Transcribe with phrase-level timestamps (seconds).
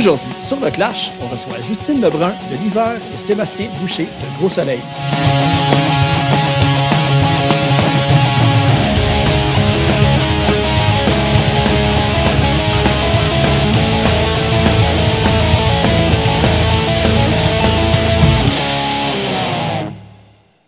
[0.00, 4.48] Aujourd'hui, sur le Clash, on reçoit Justine Lebrun de l'hiver et Sébastien Boucher de Gros
[4.48, 4.80] Soleil.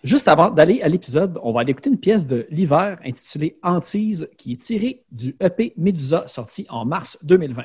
[0.05, 4.29] Juste avant d'aller à l'épisode, on va aller écouter une pièce de l'hiver intitulée Antise
[4.37, 7.65] qui est tirée du EP Medusa sorti en mars 2020.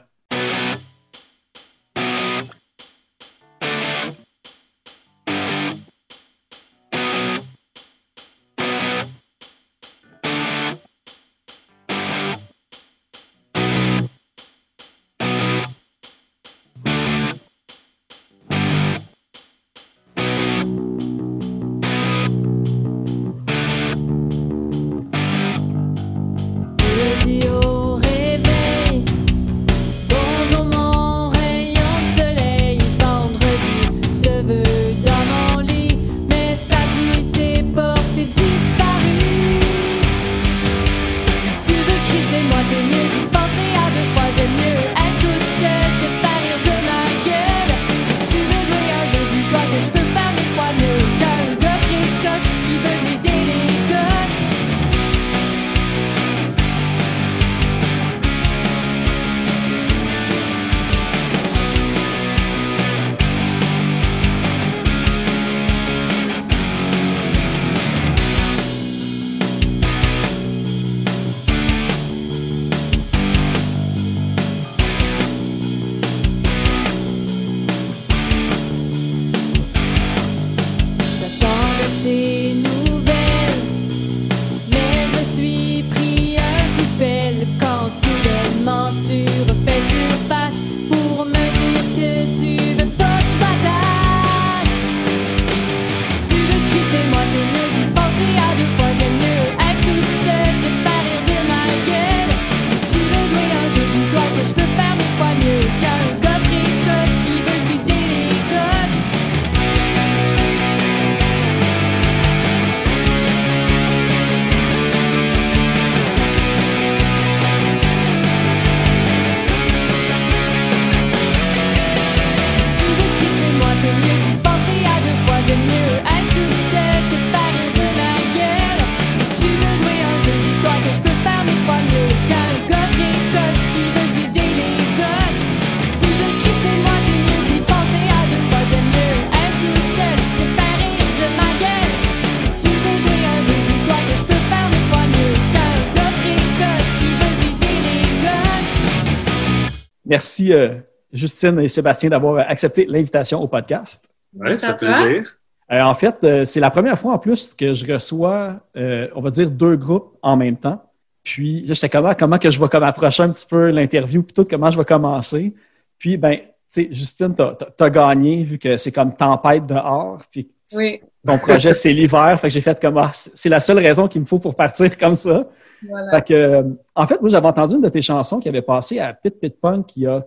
[150.18, 150.70] Merci, euh,
[151.14, 154.10] Justine et Sébastien, d'avoir accepté l'invitation au podcast.
[154.34, 155.38] Oui, ça fait plaisir.
[155.72, 159.30] Euh, en fait, euh, c'est la première fois en plus que je reçois, on va
[159.30, 160.82] dire, deux groupes en même temps.
[161.24, 164.72] Puis, j'étais comment, comment que je vais comme approcher un petit peu l'interview, plutôt comment
[164.72, 165.54] je vais commencer?
[166.00, 170.18] Puis, ben, tu sais, Justine, tu as, gagné vu que c'est comme tempête dehors.
[170.32, 171.00] Puis, oui.
[171.24, 172.40] ton projet, c'est l'hiver.
[172.40, 174.98] Fait que j'ai fait comme, ah, c'est la seule raison qu'il me faut pour partir
[174.98, 175.46] comme ça.
[175.82, 176.64] Fait que, euh,
[176.96, 179.60] en fait, moi, j'avais entendu une de tes chansons qui avait passé à Pit Pit
[179.60, 180.26] Punk il y a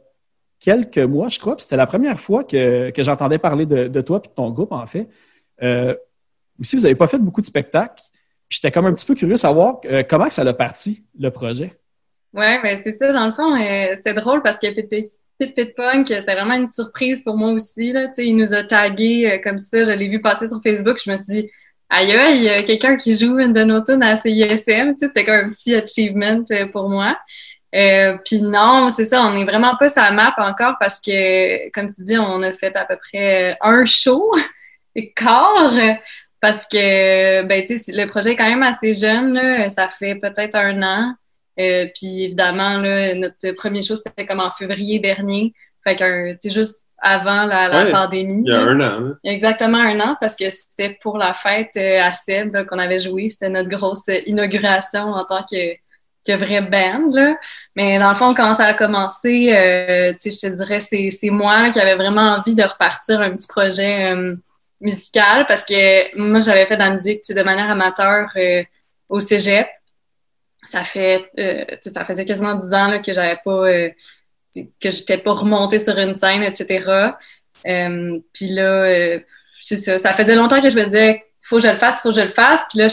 [0.59, 1.56] quelques mois, je crois.
[1.59, 5.09] C'était la première fois que, j'entendais parler de, toi et de ton groupe, en fait.
[5.62, 5.94] Euh,
[6.59, 8.03] aussi, vous n'avez pas fait beaucoup de spectacles.
[8.49, 11.78] J'étais comme un petit peu curieux de savoir euh, comment ça a parti, le projet.
[12.33, 13.55] Oui, mais ben, c'est ça, dans le fond,
[14.03, 17.93] c'est drôle parce que Pit Pit, Pit, Punk, c'était vraiment une surprise pour moi aussi.
[17.93, 18.09] Là.
[18.19, 21.27] Il nous a tagués comme ça, je l'ai vu passer sur Facebook, je me suis
[21.27, 21.50] dit,
[21.91, 25.06] aïe, il y a quelqu'un qui joue une de nos tunes à CISM, tu sais,
[25.06, 27.19] c'était comme un petit achievement euh, pour moi.
[27.75, 31.71] Euh, puis non, c'est ça, on n'est vraiment pas sur la map encore parce que,
[31.71, 34.33] comme tu dis, on a fait à peu près un show
[34.95, 35.73] et quart
[36.41, 40.15] parce que, ben, tu sais, le projet est quand même assez jeune, là, ça fait
[40.17, 41.15] peut-être un an.
[41.59, 45.53] Euh, puis évidemment, là, notre premier show, c'était comme en février dernier.
[45.84, 48.43] Fait que, tu juste avant la, pandémie.
[48.45, 49.15] Il y a un an.
[49.25, 53.31] Exactement un an, parce que c'était pour la fête euh, à Seb qu'on avait joué.
[53.31, 55.75] C'était notre grosse inauguration en tant que,
[56.27, 57.13] que vraie band.
[57.75, 61.81] Mais dans le fond, quand ça a commencé, euh, je te dirais, c'est moi qui
[61.81, 64.37] avais vraiment envie de repartir un petit projet euh,
[64.81, 68.29] musical parce que moi, j'avais fait de la musique de manière amateur
[69.09, 69.69] au cégep.
[70.67, 71.31] Ça fait,
[71.87, 73.65] ça faisait quasiment dix ans là, que j'avais pas
[74.55, 77.13] que j'étais pas remontée sur une scène, etc.
[77.67, 79.21] Euh, puis là, euh,
[79.61, 79.99] ça.
[79.99, 82.21] Ça faisait longtemps que je me disais faut que je le fasse, faut que je
[82.21, 82.65] le fasse.
[82.71, 82.87] Puis là,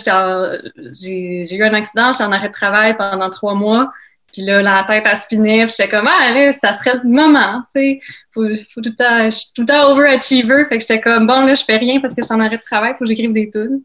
[0.91, 3.91] j'ai eu un accident, j'étais en arrêt de travail pendant trois mois.
[4.33, 7.61] Puis là, la tête a spiné, puis j'étais comme, ah, allez, ça serait le moment,
[7.73, 7.99] tu sais.
[8.33, 10.65] faut, tout le temps, je suis tout le temps overachiever.
[10.65, 12.57] Fait que j'étais comme, bon, là, je fais rien parce que je suis en arrêt
[12.57, 13.81] de travail, faut que j'écrive des tunes.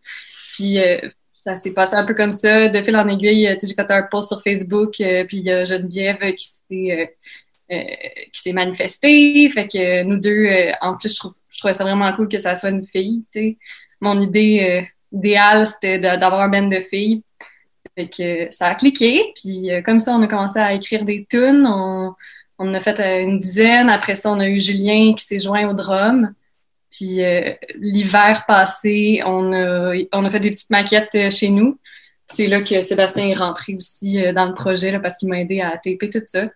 [0.55, 0.99] Puis, euh,
[1.31, 2.69] ça s'est passé un peu comme ça.
[2.69, 5.65] De fil en aiguille, j'ai fait un post sur Facebook, euh, puis il y a
[5.65, 7.07] Geneviève qui s'est, euh,
[8.33, 9.49] qui s'est manifestée.
[9.51, 10.49] Fait que nous deux,
[10.81, 13.25] en plus, je, trouve, je trouvais ça vraiment cool que ça soit une fille.
[14.01, 17.23] Mon idée idéale, c'était d'avoir un band de filles.
[17.95, 21.67] Fait que ça a cliqué, puis comme ça, on a commencé à écrire des tunes.
[21.67, 22.15] On,
[22.63, 23.89] on en a fait euh, une dizaine.
[23.89, 26.33] Après ça, on a eu Julien qui s'est joint au drum.
[26.91, 31.79] Puis euh, l'hiver passé, on a, on a fait des petites maquettes euh, chez nous.
[32.29, 35.61] C'est là que Sébastien est rentré aussi dans le projet là, parce qu'il m'a aidé
[35.61, 36.49] à taper tout ça.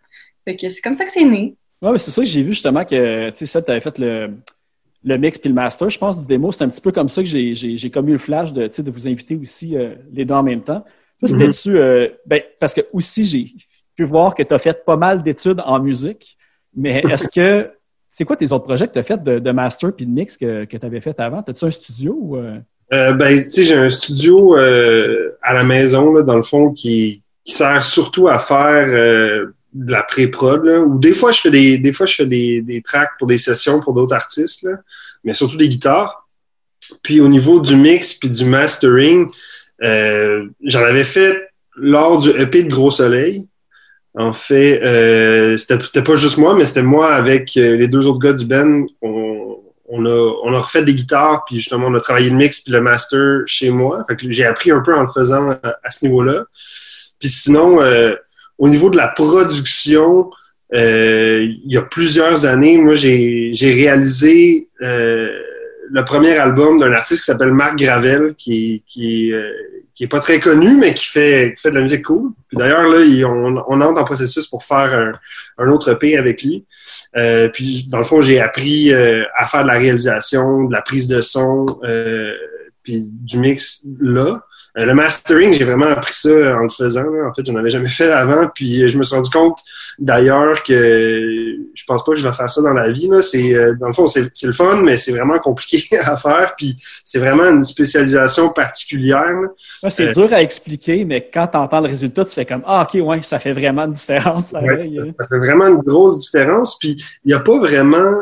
[0.47, 1.57] Fait que c'est comme ça que c'est né.
[1.83, 4.31] Oui, c'est ça que j'ai vu justement que tu sais, tu avais fait le,
[5.05, 6.53] le mix puis le master, je pense, du démo.
[6.53, 9.07] C'est un petit peu comme ça que j'ai comme eu le flash de, de vous
[9.07, 9.77] inviter aussi
[10.13, 10.85] les deux en même temps.
[11.23, 11.75] c'était-tu.
[11.75, 12.11] Mm-hmm.
[12.27, 13.53] ben, parce que aussi, j'ai
[13.95, 16.39] pu voir que tu as fait pas mal d'études en musique,
[16.75, 17.71] mais est-ce que
[18.09, 20.65] c'est quoi tes autres projets que tu as fait de, master puis de mix que,
[20.65, 21.43] que tu avais fait avant?
[21.47, 22.37] As-tu un studio ou.
[22.37, 22.59] Euh?
[22.93, 26.73] Euh, ben, tu sais, j'ai un studio euh, à la maison, là, dans le fond,
[26.73, 28.87] qui, qui sert surtout à faire
[29.77, 32.83] de la pré-prod, ou des fois, je fais des, des fois, je fais des, des
[32.83, 34.77] tracks pour des sessions pour d'autres artistes, là,
[35.25, 36.29] mais surtout des guitares.
[37.03, 39.29] Puis au niveau du mix puis du mastering,
[39.81, 43.49] j'en avais fait lors du EP de Gros Soleil.
[44.15, 48.19] En fait, euh, c'était pas juste moi, mais c'était moi avec euh, les deux autres
[48.19, 48.87] gars du band.
[49.03, 49.59] On,
[49.89, 52.73] on, a, on a refait des guitares, puis justement, on a travaillé le mix puis
[52.73, 54.05] le master chez moi.
[54.09, 56.45] Fait que j'ai appris un peu en le faisant à, ce niveau-là.
[57.19, 58.15] Puis sinon, euh,
[58.59, 60.31] au niveau de la production,
[60.75, 67.27] euh, il y a plusieurs années, moi, j'ai réalisé le premier album d'un artiste qui
[67.27, 69.33] s'appelle Marc Gravel, qui, qui,
[69.97, 72.33] qui est pas très connu, mais qui fait, fait de la musique cool.
[72.49, 75.13] Puis d'ailleurs, là, on, on, entre en processus pour faire un,
[75.57, 76.67] un autre EP avec lui.
[77.17, 80.83] Euh, puis dans le fond, j'ai appris euh, à faire de la réalisation, de la
[80.83, 82.35] prise de son, euh,
[82.83, 84.43] puis du mix là.
[84.79, 87.07] Euh, le mastering, j'ai vraiment appris ça en le faisant.
[87.27, 88.49] En fait, je n'en avais jamais fait avant.
[88.55, 89.59] Puis euh, je me suis rendu compte
[89.99, 93.09] d'ailleurs que je pense pas que je vais faire ça dans la vie.
[93.23, 96.55] C'est, euh, dans le fond, c'est, le fun, mais c'est vraiment compliqué à faire.
[96.57, 99.35] Puis c'est vraiment une spécialisation particulière.
[99.89, 103.01] c'est dur à expliquer, mais quand tu entends le résultat, tu fais comme Ah, ok,
[103.03, 104.53] ouais, ça fait vraiment une différence.
[104.53, 105.13] Là, hein.
[105.19, 106.79] ça fait vraiment une grosse différence.
[106.79, 108.13] Puis il n'y a pas vraiment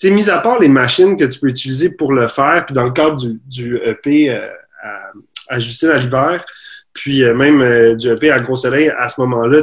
[0.00, 2.72] tu sais, mis à part les machines que tu peux utiliser pour le faire, puis
[2.72, 5.10] dans le cadre du, du EP à
[5.58, 6.44] Justine à l'hiver,
[6.92, 9.62] puis euh, même euh, du EP à Gros Soleil, à ce moment-là,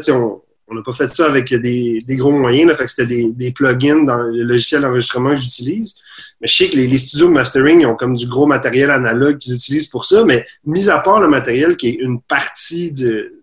[0.68, 4.04] on n'a pas fait ça avec des, gros moyens, là, que c'était des, des, plugins
[4.04, 5.96] dans le logiciel d'enregistrement que j'utilise.
[6.42, 9.54] Mais je sais que les, studios de mastering, ont comme du gros matériel analogue qu'ils
[9.54, 13.42] utilisent pour ça, mais mis à part le matériel qui est une partie de,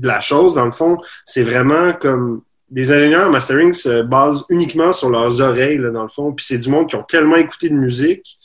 [0.00, 4.92] la chose, dans le fond, c'est vraiment comme des ingénieurs en mastering se basent uniquement
[4.92, 6.32] sur leurs oreilles, dans le fond.
[6.32, 8.38] Puis c'est du monde qui ont tellement écouté de musique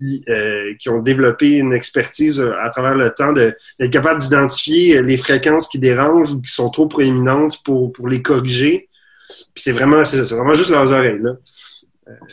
[0.00, 5.02] euh, qui, ont développé une expertise euh, à travers le temps d'être capable d'identifier euh,
[5.02, 8.88] les fréquences qui dérangent ou qui sont trop proéminentes pour, pour les corriger.
[9.28, 11.20] Puis c'est vraiment, c'est vraiment juste leurs oreilles.
[11.20, 11.32] Là.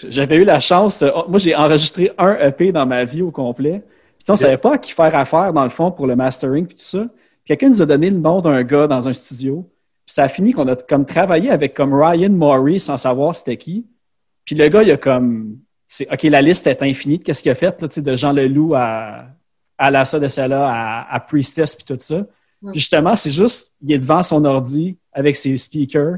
[0.09, 3.83] J'avais eu la chance, moi j'ai enregistré un EP dans ma vie au complet.
[4.19, 6.67] Puis on ne savait pas à qui faire affaire dans le fond pour le mastering
[6.67, 7.07] puis tout ça.
[7.45, 9.67] Quelqu'un nous a donné le nom d'un gars dans un studio.
[10.05, 13.57] Puis ça a fini qu'on a comme travaillé avec comme Ryan Maury sans savoir c'était
[13.57, 13.87] qui.
[14.45, 15.57] Puis le gars, il a comme
[15.87, 18.73] c'est OK, la liste est infinie de qu'est-ce qu'il a fait, là, de Jean Leloup
[18.75, 19.27] à,
[19.77, 22.25] à Lassa de Sala, à, à Priestess, puis tout ça.
[22.61, 26.17] Puis justement, c'est juste, il est devant son ordi avec ses speakers,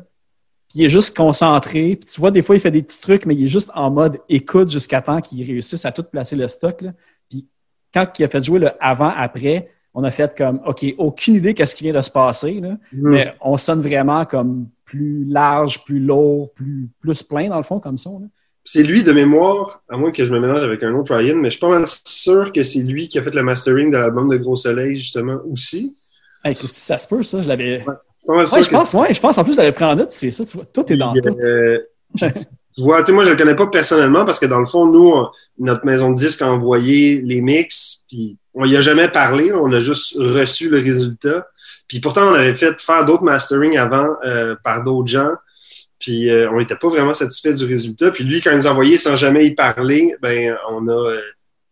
[0.70, 1.98] puis il est juste concentré.
[1.98, 3.92] Puis tu vois, des fois, il fait des petits trucs, mais il est juste en
[3.92, 6.82] mode écoute jusqu'à temps qu'il réussisse à tout placer le stock.
[6.82, 6.94] Là.
[7.30, 7.48] Puis
[7.94, 11.76] quand il a fait jouer le avant-après, on a fait comme, OK, aucune idée qu'est-ce
[11.76, 13.10] qui vient de se passer, là, mm.
[13.10, 17.80] mais on sonne vraiment comme plus large, plus lourd, plus, plus plein, dans le fond,
[17.80, 18.12] comme ça.
[18.12, 18.28] Là.
[18.70, 21.50] C'est lui de mémoire, à moins que je me mélange avec un autre Ryan, mais
[21.50, 24.28] je suis pas mal sûr que c'est lui qui a fait le mastering de l'album
[24.28, 25.96] de Gros Soleil, justement, aussi.
[26.44, 27.86] Hey, ça se peut, ça, je l'avais.
[28.28, 30.46] Ouais, je pense, ouais, je pense en plus, je l'avais pris en note, c'est ça,
[30.46, 31.30] tu vois, tout est dans tout.
[31.30, 31.80] Euh,
[32.20, 34.86] tu vois, tu sais, moi, je le connais pas personnellement parce que dans le fond,
[34.86, 35.14] nous,
[35.60, 39.72] notre maison de disques a envoyé les mix, puis on y a jamais parlé, on
[39.72, 41.48] a juste reçu le résultat.
[41.88, 45.32] Puis pourtant, on avait fait faire d'autres mastering avant euh, par d'autres gens.
[46.00, 48.12] Puis euh, on n'était pas vraiment satisfait du résultat.
[48.12, 51.22] Puis lui, quand il nous a envoyé sans jamais y parler, ben on a, euh,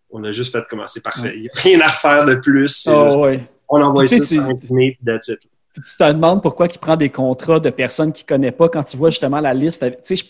[0.10, 1.34] on a juste fait comment c'est parfait.
[1.36, 2.88] Il n'y a rien à refaire de plus.
[2.91, 3.27] Oh,
[3.70, 4.58] On envoie ça it.
[5.75, 8.70] Puis tu te demandes pourquoi il prend des contrats de personnes qu'il ne connaît pas
[8.70, 9.86] quand tu vois justement la liste.
[10.05, 10.25] Tu sais,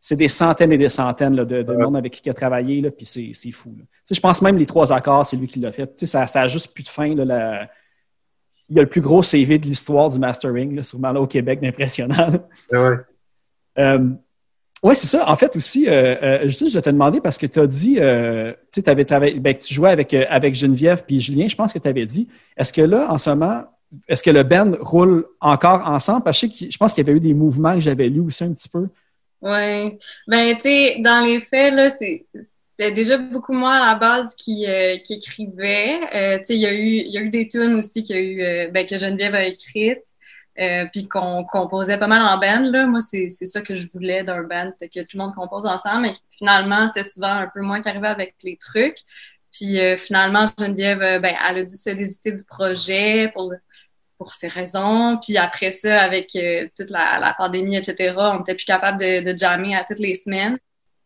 [0.00, 2.90] c'est des centaines et des centaines de, de monde avec qui il a travaillé, là,
[2.90, 3.74] puis c'est fou.
[3.76, 5.86] Tu sais, je pense même les trois accords, c'est lui qui l'a fait.
[5.88, 7.14] Tu sais, ça, ça a juste plus de fin.
[7.14, 7.68] Là, la...
[8.70, 11.26] Il y a le plus gros CV de l'histoire du mastering, là, sûrement là au
[11.26, 12.30] Québec, d'impressionnant.
[12.70, 12.96] Ouais.
[13.78, 14.10] Euh,
[14.82, 15.28] Oui, c'est ça.
[15.28, 18.82] En fait, aussi, euh, euh, je te demander parce que tu as dit, euh, tu
[18.86, 22.06] avais travaillé, ben, tu jouais avec, avec Geneviève puis Julien, je pense que tu avais
[22.06, 22.28] dit.
[22.56, 23.64] Est-ce que là, en ce moment,
[24.06, 26.22] est-ce que le band roule encore ensemble?
[26.22, 28.52] Parce que je pense qu'il y avait eu des mouvements que j'avais lus aussi un
[28.52, 28.86] petit peu.
[29.40, 29.98] Oui.
[30.28, 34.64] Ben, tu sais, dans les faits, là, c'est déjà beaucoup moi à la base qui,
[35.04, 35.98] qui écrivait.
[36.44, 38.96] sais, il y, a eu, y a eu des tunes aussi a eu, ben, que
[38.96, 40.04] Geneviève a écrites.
[40.58, 42.68] Euh, puis qu'on composait pas mal en band.
[42.70, 42.86] Là.
[42.86, 46.02] Moi, c'est ça que je voulais d'un band, c'était que tout le monde compose ensemble.
[46.02, 48.98] Mais finalement, c'était souvent un peu moins qui arrivait avec les trucs.
[49.52, 53.52] Puis euh, finalement, Geneviève, euh, ben, elle a dû se du projet pour,
[54.18, 55.18] pour ces raisons.
[55.24, 56.36] Puis après ça, avec
[56.76, 60.58] toute la, pandémie, etc., on n'était plus capable de, de jammer à toutes les semaines.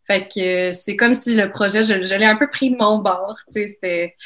[0.07, 3.37] Fait que c'est comme si le projet, je, l'ai un peu pris de mon bord.
[3.49, 4.17] C'était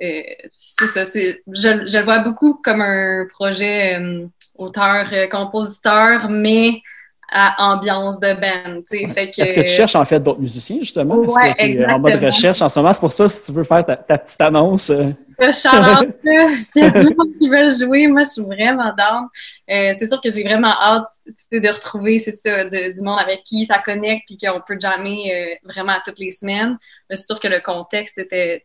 [0.00, 6.82] euh, c'est ça, je, je, le vois beaucoup comme un projet euh, auteur-compositeur, euh, mais
[7.30, 8.80] à ambiance de band.
[8.90, 11.16] Est-ce que tu cherches en fait d'autres musiciens justement?
[11.16, 12.92] Ouais, Est-ce que tu es en mode recherche en ce moment?
[12.92, 14.88] C'est pour ça, si tu veux faire ta, petite annonce.
[14.90, 15.12] Euh...
[15.52, 16.16] Charlotte,
[16.48, 19.28] s'il y a tout le monde qui veut jouer, moi je suis vraiment down.
[19.70, 21.12] Euh, c'est sûr que j'ai vraiment hâte
[21.52, 25.96] de retrouver, c'est ça, du monde avec qui ça connecte puis qu'on peut euh, vraiment
[26.04, 26.78] toutes les semaines.
[27.10, 28.62] C'est sûr que le contexte était,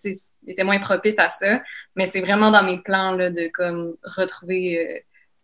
[0.47, 1.61] était moins propice à ça,
[1.95, 4.99] mais c'est vraiment dans mes plans là, de comme retrouver euh,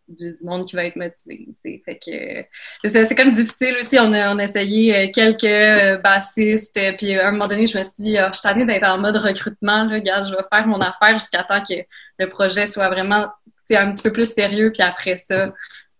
[0.09, 1.47] du, monde qui va être motivé.
[1.63, 3.97] Fait que c'est comme difficile aussi.
[3.99, 7.83] On a, on essayé euh, quelques euh, bassistes, puis à un moment donné, je me
[7.83, 9.83] suis dit, oh, je suis d'être en mode recrutement.
[9.85, 11.75] Là, regarde, je vais faire mon affaire jusqu'à temps que
[12.17, 13.27] le projet soit vraiment
[13.71, 14.71] un petit peu plus sérieux.
[14.71, 15.53] Puis après ça,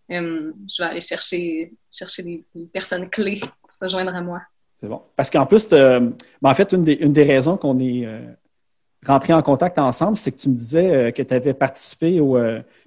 [0.10, 4.42] je vais aller chercher, chercher des, personnes clés pour se joindre à moi.
[4.78, 5.04] C'est bon.
[5.16, 8.08] Parce qu'en plus, ben, en fait, une des, une des raisons qu'on est
[9.06, 12.38] rentré en contact ensemble, c'est que tu me disais que tu avais participé au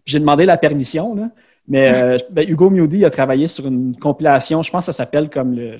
[0.04, 1.30] j'ai demandé la permission, là.
[1.68, 5.30] Mais euh, ben, Hugo Miodi a travaillé sur une compilation, je pense que ça s'appelle
[5.30, 5.78] comme le,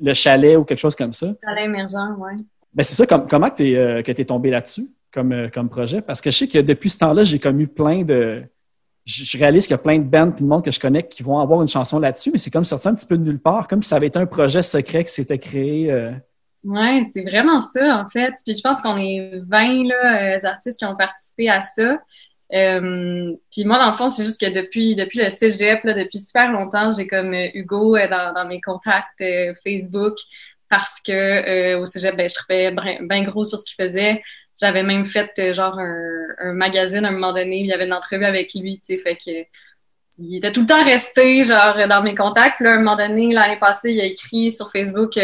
[0.00, 1.34] le, chalet ou quelque chose comme ça.
[1.44, 2.32] Chalet émergent, oui.
[2.72, 6.00] Ben, c'est ça, comment que tu es, euh, tombé là-dessus comme, euh, comme projet?
[6.00, 8.42] Parce que je sais que depuis ce temps-là, j'ai comme eu plein de.
[9.04, 11.22] Je, réalise qu'il y a plein de bands et de monde que je connais qui
[11.22, 13.68] vont avoir une chanson là-dessus, mais c'est comme sorti un petit peu de nulle part,
[13.68, 15.94] comme si ça avait été un projet secret qui s'était créé.
[16.64, 18.32] Oui, c'est vraiment ça, en fait.
[18.46, 21.98] Puis je pense qu'on est 20 là, artistes qui ont participé à ça.
[22.52, 26.18] Euh, puis moi, dans le fond, c'est juste que depuis, depuis le cégep, là, depuis
[26.18, 29.22] super longtemps, j'ai comme euh, Hugo euh, dans, dans mes contacts
[29.64, 30.16] Facebook
[30.68, 34.22] parce que au cégep, ben, je trouvais bien gros sur ce qu'il faisait.
[34.60, 37.92] J'avais même fait genre un, un, magazine à un moment donné, il y avait une
[37.92, 39.46] entrevue avec lui, tu sais, fait que
[40.18, 42.56] il était tout le temps resté genre dans mes contacts.
[42.56, 45.18] Puis là, à un moment donné, l'année passée, il a écrit sur Facebook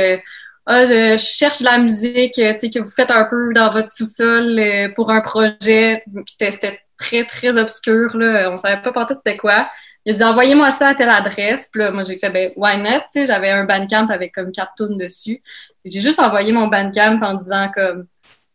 [0.66, 4.60] ah, je, cherche la musique, tu sais, que vous faites un peu dans votre sous-sol
[4.94, 6.04] pour un projet.
[6.26, 8.16] C'était très, très obscur.
[8.16, 8.50] Là.
[8.50, 9.68] On savait pas partout c'était quoi.
[10.04, 11.68] Il a dit envoyez-moi ça à telle adresse.
[11.72, 13.02] Puis là, moi, j'ai fait ben why not?
[13.10, 15.42] Sais, j'avais un bandcamp avec comme tunes dessus.
[15.84, 18.06] J'ai juste envoyé mon bandcamp en disant comme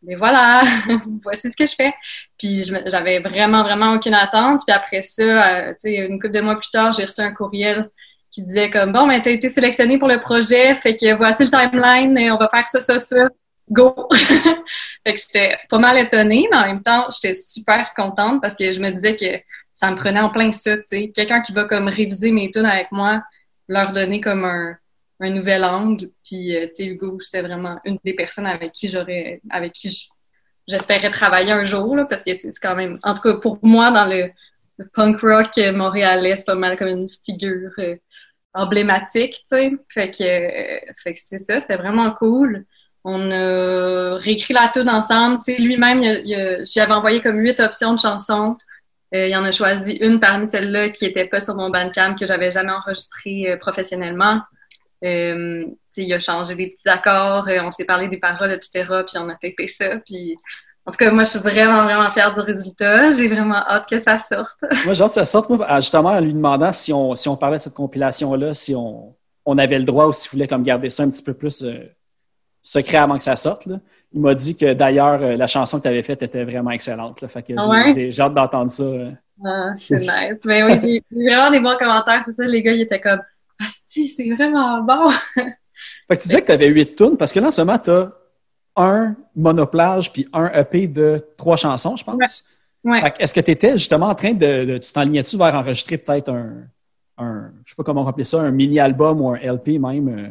[0.02, 0.62] ben voilà,
[1.22, 1.92] voici ce que je fais.
[2.38, 4.60] Puis j'avais vraiment, vraiment aucune attente.
[4.66, 7.32] Puis après ça, euh, tu sais, une couple de mois plus tard, j'ai reçu un
[7.32, 7.90] courriel
[8.30, 11.50] qui disait comme bon, ben t'as été sélectionné pour le projet, fait que voici le
[11.50, 13.28] timeline, et on va faire ça, ça, ça
[13.70, 14.08] go!
[14.12, 18.70] fait que j'étais pas mal étonnée, mais en même temps, j'étais super contente parce que
[18.72, 19.42] je me disais que
[19.74, 21.12] ça me prenait en plein ça, tu sais.
[21.14, 23.22] Quelqu'un qui va comme réviser mes tunes avec moi,
[23.68, 24.76] leur donner comme un,
[25.20, 26.10] un nouvel angle.
[26.24, 30.08] Puis, euh, tu sais, Hugo, c'était vraiment une des personnes avec qui j'aurais, avec qui
[30.66, 33.90] j'espérais travailler un jour, là, parce que c'est quand même, en tout cas, pour moi,
[33.90, 34.30] dans le,
[34.92, 37.96] punk rock montréalais, c'est pas mal comme une figure euh,
[38.52, 39.72] emblématique, tu sais.
[39.88, 42.66] Fait que, euh, fait que c'est ça, c'était vraiment cool.
[43.08, 45.38] On a réécrit la tune ensemble.
[45.60, 46.02] Lui-même,
[46.64, 48.56] j'avais envoyé comme huit options de chansons.
[49.14, 52.26] Euh, il en a choisi une parmi celles-là qui n'était pas sur mon bandcamp, que
[52.26, 54.40] j'avais jamais enregistré euh, professionnellement.
[55.04, 55.64] Euh,
[55.96, 58.84] il a changé des petits accords, on s'est parlé des paroles, etc.
[59.06, 59.98] Puis on a tapé ça.
[60.04, 60.36] Puis
[60.84, 63.10] en tout cas, moi, je suis vraiment, vraiment fière du résultat.
[63.10, 64.58] J'ai vraiment hâte que ça sorte.
[64.84, 65.48] moi, j'ai hâte que ça sorte.
[65.48, 69.14] Moi, justement, en lui demandant si on, si on parlait de cette compilation-là, si on,
[69.44, 71.64] on avait le droit ou s'il voulait comme garder ça un petit peu plus
[72.66, 73.68] secret avant que ça sorte.
[74.12, 77.24] Il m'a dit que d'ailleurs, euh, la chanson que tu avais faite était vraiment excellente.
[77.28, 77.54] Fait que
[78.10, 78.82] j'ai hâte d'entendre ça.
[78.82, 79.12] Euh.
[79.44, 80.40] Ah, c'est nice.
[80.44, 82.22] Mais oui, j'ai vraiment des bons commentaires.
[82.24, 83.22] C'est ça, les gars, ils étaient comme
[83.60, 85.08] Asti, c'est vraiment bon.
[85.36, 87.78] fait que tu disais que tu avais huit tunes parce que là, en ce moment,
[87.78, 88.12] tu as
[88.76, 92.44] un monoplage puis un EP de trois chansons, je pense.
[92.82, 93.14] Ouais.
[93.18, 94.78] Est-ce que tu étais justement en train de.
[94.78, 96.64] tu t'enlignais-tu vers enregistrer peut-être un,
[97.16, 97.52] un.
[97.64, 100.28] Je sais pas comment on va ça, un mini-album ou un LP même euh,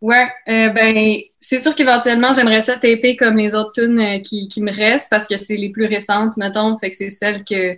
[0.00, 4.46] Ouais, euh, ben c'est sûr qu'éventuellement j'aimerais ça taper comme les autres tunes euh, qui,
[4.46, 7.76] qui me restent parce que c'est les plus récentes, mettons, fait que c'est celles que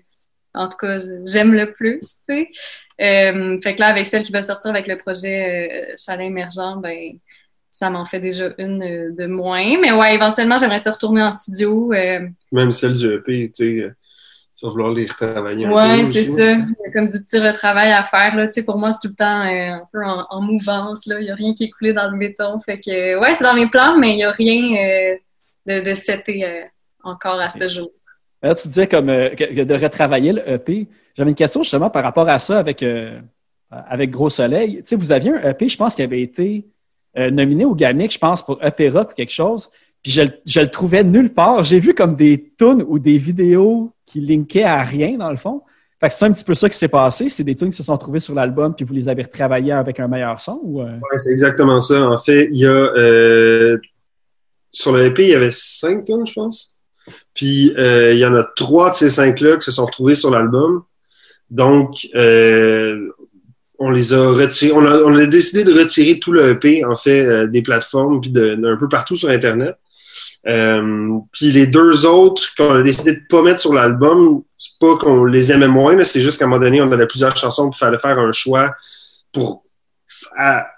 [0.52, 2.48] en tout cas, j'aime le plus, tu sais.
[3.00, 6.76] Euh, fait que là, avec celle qui va sortir avec le projet euh, Chalet émergent,
[6.82, 7.12] ben,
[7.70, 9.78] ça m'en fait déjà une de moins.
[9.80, 11.92] Mais ouais, éventuellement, j'aimerais se retourner en studio.
[11.92, 13.92] Même celle du EP, tu sais,
[14.60, 16.52] tu vas vouloir les retravailler un ouais, c'est ça.
[16.52, 18.36] Il y a comme du petit retravail à faire.
[18.36, 18.46] Là.
[18.46, 21.06] Tu sais, pour moi, c'est tout le temps un peu en, mouvance.
[21.06, 21.18] Là.
[21.18, 22.58] Il n'y a rien qui est coulé dans le béton.
[22.58, 25.18] Fait que, ouais, c'est dans mes plans, mais il n'y a rien
[25.66, 26.66] de, de seté
[27.02, 27.90] encore à ce jour.
[28.42, 30.88] Alors, tu disais comme de retravailler le EP.
[31.16, 33.18] J'avais une question justement par rapport à ça avec, euh,
[33.70, 34.76] avec Gros Soleil.
[34.76, 36.66] Tu sais, vous aviez un EP, je pense, qui avait été
[37.18, 39.70] euh, nominé au GAMIC, je pense, pour EP Rock ou quelque chose.
[40.02, 41.64] Puis je, le trouvais nulle part.
[41.64, 45.62] J'ai vu comme des tunes ou des vidéos qui linkaient à rien, dans le fond.
[46.00, 47.28] Fait que c'est un petit peu ça qui s'est passé.
[47.28, 50.00] C'est des tunes qui se sont trouvées sur l'album, puis vous les avez retravaillées avec
[50.00, 50.58] un meilleur son?
[50.62, 50.86] Ou, euh?
[50.94, 52.08] Oui, c'est exactement ça.
[52.08, 53.76] En fait, il y a...
[54.70, 56.78] sur le EP, il y avait cinq tunes, je pense.
[57.34, 60.84] Puis il y en a trois de ces cinq-là qui se sont retrouvés sur l'album.
[61.50, 63.10] Donc, euh,
[63.78, 64.72] on les a retirés.
[64.72, 68.58] On a, décidé de retirer tout le EP, en fait, euh, des plateformes, puis de,
[68.64, 69.76] un peu partout sur Internet.
[70.46, 74.96] Euh, puis les deux autres qu'on a décidé de pas mettre sur l'album, c'est pas
[74.96, 77.76] qu'on les aimait moins, c'est juste qu'à un moment donné, on avait plusieurs chansons, il
[77.76, 78.74] fallait faire un choix
[79.32, 79.64] pour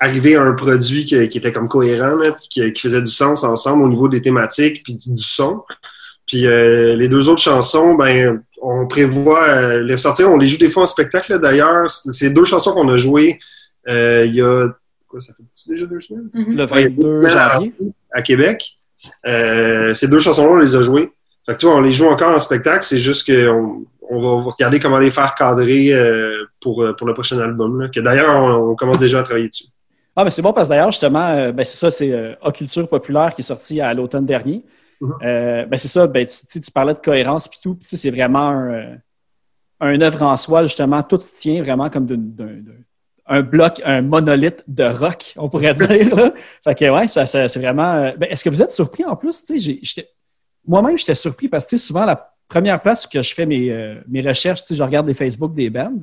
[0.00, 3.84] arriver à un produit qui, était comme cohérent, là, qui, qui, faisait du sens ensemble
[3.84, 5.62] au niveau des thématiques puis du son.
[6.26, 10.30] Puis euh, les deux autres chansons, ben on prévoit euh, les sortir.
[10.30, 11.90] On les joue des fois en spectacle, d'ailleurs.
[11.90, 13.38] C'est deux chansons qu'on a jouées
[13.88, 14.68] euh, il y a...
[15.08, 16.30] Quoi, ça fait déjà deux semaines?
[16.32, 16.56] Mm-hmm.
[16.56, 17.74] Le 22 janvier.
[18.12, 18.76] À, Québec.
[19.24, 21.10] Ces deux chansons-là, on les a jouées.
[21.44, 22.84] Fait que, tu vois, on les joue encore en spectacle.
[22.84, 25.92] C'est juste qu'on on va regarder comment les faire cadrer
[26.60, 27.90] pour, pour le prochain album.
[27.92, 29.66] que d'ailleurs, on, commence déjà à travailler dessus.
[30.14, 33.40] Ah, mais c'est bon parce que d'ailleurs, justement, ben, c'est ça, c'est Occulture populaire qui
[33.40, 34.64] est sorti à l'automne dernier.
[35.02, 35.14] Mhm.
[35.24, 38.72] Euh, ben c'est ça, ben, tu, tu, parlais de cohérence puis tout, c'est vraiment un,
[38.72, 38.96] euh,
[39.80, 42.06] un, œuvre en soi, justement, tout se tient vraiment comme
[43.32, 46.32] d'un bloc, un monolithe de rock, on pourrait dire.
[46.64, 47.94] Fait que ouais, ça, c'est vraiment.
[47.94, 49.42] Euh, ben, est-ce que vous êtes surpris en plus?
[50.66, 54.62] Moi-même, j'étais surpris parce que souvent, la première place que je fais mes, mes recherches,
[54.70, 56.00] je regarde les Facebook des bands,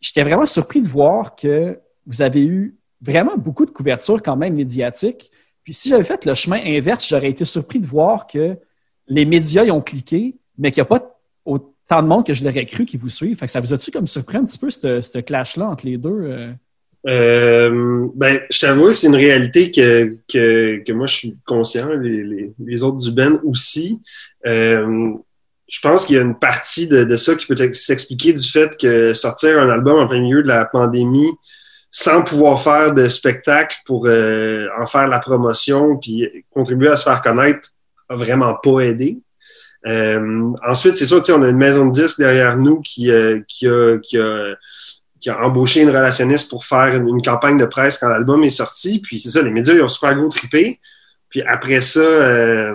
[0.00, 4.54] j'étais vraiment surpris de voir que vous avez eu vraiment beaucoup de couverture quand même
[4.54, 5.30] médiatique.
[5.64, 8.58] Puis si j'avais fait le chemin inverse, j'aurais été surpris de voir que
[9.06, 11.18] les médias y ont cliqué, mais qu'il n'y a pas
[11.92, 13.38] autant de monde que je l'aurais cru qui vous suivent.
[13.38, 16.08] Que ça vous a-tu comme surpris un petit peu, ce clash-là entre les deux?
[16.10, 16.52] Euh?
[17.08, 22.52] Euh, ben, je t'avoue que c'est une réalité que, que, moi je suis conscient, les,
[22.58, 24.00] les, autres du Ben aussi.
[24.46, 25.10] Euh,
[25.68, 28.76] je pense qu'il y a une partie de, de ça qui peut s'expliquer du fait
[28.78, 31.30] que sortir un album en plein milieu de la pandémie,
[31.90, 37.20] sans pouvoir faire de spectacle pour en faire la promotion puis contribuer à se faire
[37.20, 37.70] connaître
[38.08, 39.22] a vraiment pas aidé.
[39.86, 43.66] Euh, ensuite, c'est sûr, on a une maison de disques derrière nous qui, euh, qui,
[43.66, 44.54] a, qui, a,
[45.20, 49.00] qui, a, embauché une relationniste pour faire une, campagne de presse quand l'album est sorti.
[49.00, 50.80] Puis c'est ça, les médias, ils ont super gros trippé.
[51.28, 52.74] Puis après ça,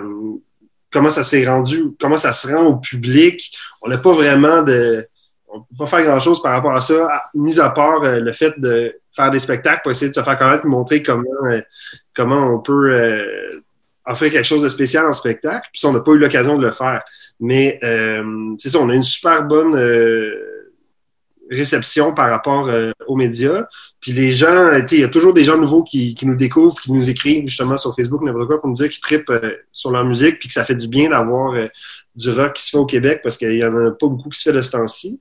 [0.90, 5.06] comment ça s'est rendu, comment ça se rend au public, on n'a pas vraiment de
[5.50, 8.94] on peut pas faire grand-chose par rapport à ça, mis à part le fait de
[9.18, 11.60] faire des spectacles pour essayer de se faire connaître montrer comment, euh,
[12.14, 13.62] comment on peut euh,
[14.08, 15.68] offrir quelque chose de spécial en spectacle.
[15.72, 17.02] Puis ça, on n'a pas eu l'occasion de le faire.
[17.40, 19.78] Mais euh, c'est ça, on a une super bonne
[21.50, 22.70] réception par rapport
[23.06, 23.66] aux médias.
[24.00, 27.08] Puis les gens, il y a toujours des gens nouveaux qui, nous découvrent, qui nous
[27.08, 29.32] écrivent justement sur Facebook, n'importe quoi, pour nous dire qu'ils tripent
[29.72, 31.54] sur leur musique, puis que ça fait du bien d'avoir
[32.14, 34.38] du rock qui se fait au Québec parce qu'il n'y en a pas beaucoup qui
[34.38, 35.20] se fait de ce temps-ci.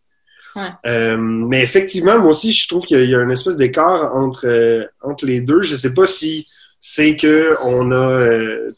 [0.86, 4.86] Euh, mais effectivement, moi aussi, je trouve qu'il y a une espèce d'écart entre, euh,
[5.02, 5.62] entre les deux.
[5.62, 6.48] Je ne sais pas si
[6.80, 8.72] c'est que on a euh,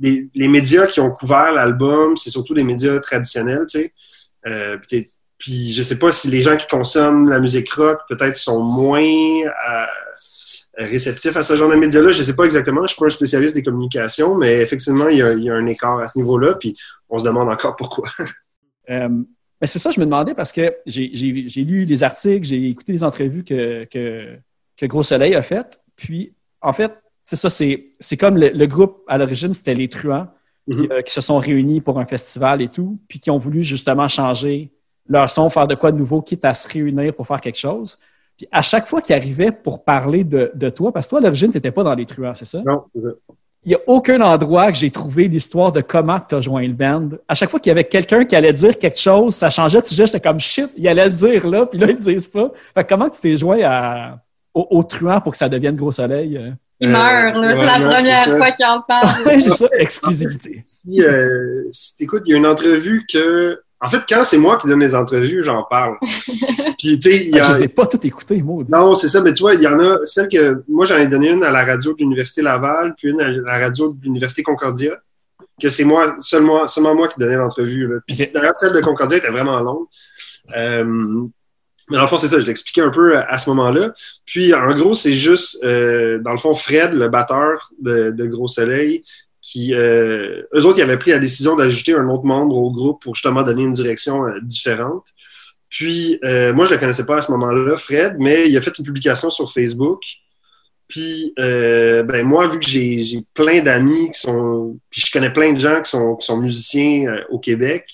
[0.00, 3.92] les, les, médias qui ont couvert l'album, c'est surtout des médias traditionnels, tu
[4.44, 5.08] sais.
[5.38, 9.42] puis je sais pas si les gens qui consomment la musique rock peut-être sont moins
[10.86, 12.10] réceptifs à ce genre de médias-là.
[12.10, 15.22] Je sais pas exactement, je suis pas un spécialiste des communications, mais effectivement, il y
[15.22, 16.76] a, un écart à ce niveau-là, puis
[17.08, 18.08] on se demande encore pourquoi.
[18.88, 19.08] Mais
[19.66, 23.44] c'est ça, je me demandais parce que j'ai lu les articles, j'ai écouté les entrevues
[23.44, 25.80] que, que, Gros Soleil a faites.
[25.96, 26.92] Puis, en fait,
[27.30, 30.26] c'est ça, c'est comme le, groupe à l'origine, c'était les truands
[30.68, 30.92] mm-hmm.
[30.92, 34.08] euh, qui, se sont réunis pour un festival et tout, puis qui ont voulu justement
[34.08, 34.70] changer
[35.08, 37.98] leur son, faire de quoi de nouveau, quitte à se réunir pour faire quelque chose.
[38.36, 41.22] Puis à chaque fois qu'ils arrivaient pour parler de, de, toi, parce que toi, à
[41.22, 42.62] l'origine, tu n'étais pas dans les truands, c'est ça?
[42.64, 43.10] Non, c'est ça
[43.64, 46.72] il n'y a aucun endroit que j'ai trouvé l'histoire de comment tu as joint le
[46.72, 47.10] band.
[47.28, 49.86] À chaque fois qu'il y avait quelqu'un qui allait dire quelque chose, ça changeait de
[49.86, 50.06] sujet.
[50.06, 52.50] J'étais comme shit, il allait le dire là, puis là, ils ne disent pas.
[52.74, 54.18] Fait comment tu t'es joint à,
[54.54, 56.54] au, truand pour que ça devienne Gros Soleil?
[56.82, 56.86] Euh?
[56.86, 57.54] Il meurt, là.
[57.54, 59.40] c'est la première fois qu'il en parle.
[59.40, 60.62] c'est ça, exclusivité.
[60.64, 61.64] Si, euh,
[61.98, 64.94] écoute, il y a une entrevue que En fait, quand c'est moi qui donne les
[64.94, 65.96] entrevues, j'en parle.
[66.78, 67.46] Puis, tu sais, il y a...
[67.46, 68.64] Ah, je ai pas toutes écoutées, moi.
[68.68, 71.06] Non, c'est ça, mais tu vois, il y en a celle que moi j'en ai
[71.06, 74.42] donné une à la radio de l'Université Laval, puis une à la radio de l'Université
[74.42, 74.92] Concordia,
[75.60, 78.00] que c'est moi, seulement, seulement moi qui donnais l'entrevue.
[78.06, 79.86] Puis d'ailleurs, celle de Concordia était vraiment longue.
[80.56, 81.26] Euh,
[81.90, 83.92] mais dans le fond, c'est ça, je l'expliquais un peu à, ce moment-là.
[84.24, 88.46] Puis, en gros, c'est juste, euh, dans le fond, Fred, le batteur de, de Gros
[88.46, 89.02] Soleil,
[89.50, 93.02] qui, euh, eux autres, ils avaient pris la décision d'ajouter un autre membre au groupe
[93.02, 95.06] pour justement donner une direction euh, différente.
[95.68, 98.60] Puis, euh, moi, je ne le connaissais pas à ce moment-là, Fred, mais il a
[98.60, 100.00] fait une publication sur Facebook.
[100.88, 104.76] Puis, ben, moi, vu que j'ai plein d'amis qui sont.
[104.90, 107.86] Puis, je connais plein de gens qui sont, qui sont musiciens au Québec,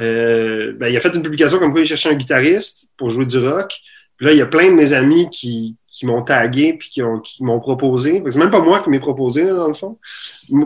[0.00, 3.38] ben, il a fait une publication comme quoi il cherchait un guitariste pour jouer du
[3.38, 3.72] rock.
[4.16, 7.02] Puis là, il y a plein de mes amis qui, qui m'ont tagué puis qui,
[7.40, 8.22] m'ont proposé.
[8.30, 9.98] C'est même pas moi qui m'ai proposé, dans le fond.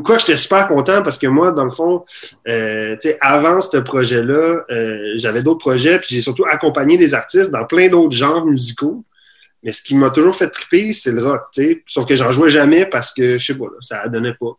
[0.05, 2.05] Quoi, j'étais super content parce que moi, dans le fond,
[2.47, 7.65] euh, avant ce projet-là, euh, j'avais d'autres projets, puis j'ai surtout accompagné des artistes dans
[7.65, 9.03] plein d'autres genres musicaux.
[9.65, 11.47] Mais ce qui m'a toujours fait triper, c'est le rock.
[11.87, 14.59] Sauf que j'en jouais jamais parce que, je sais pas, là, ça donnait pas.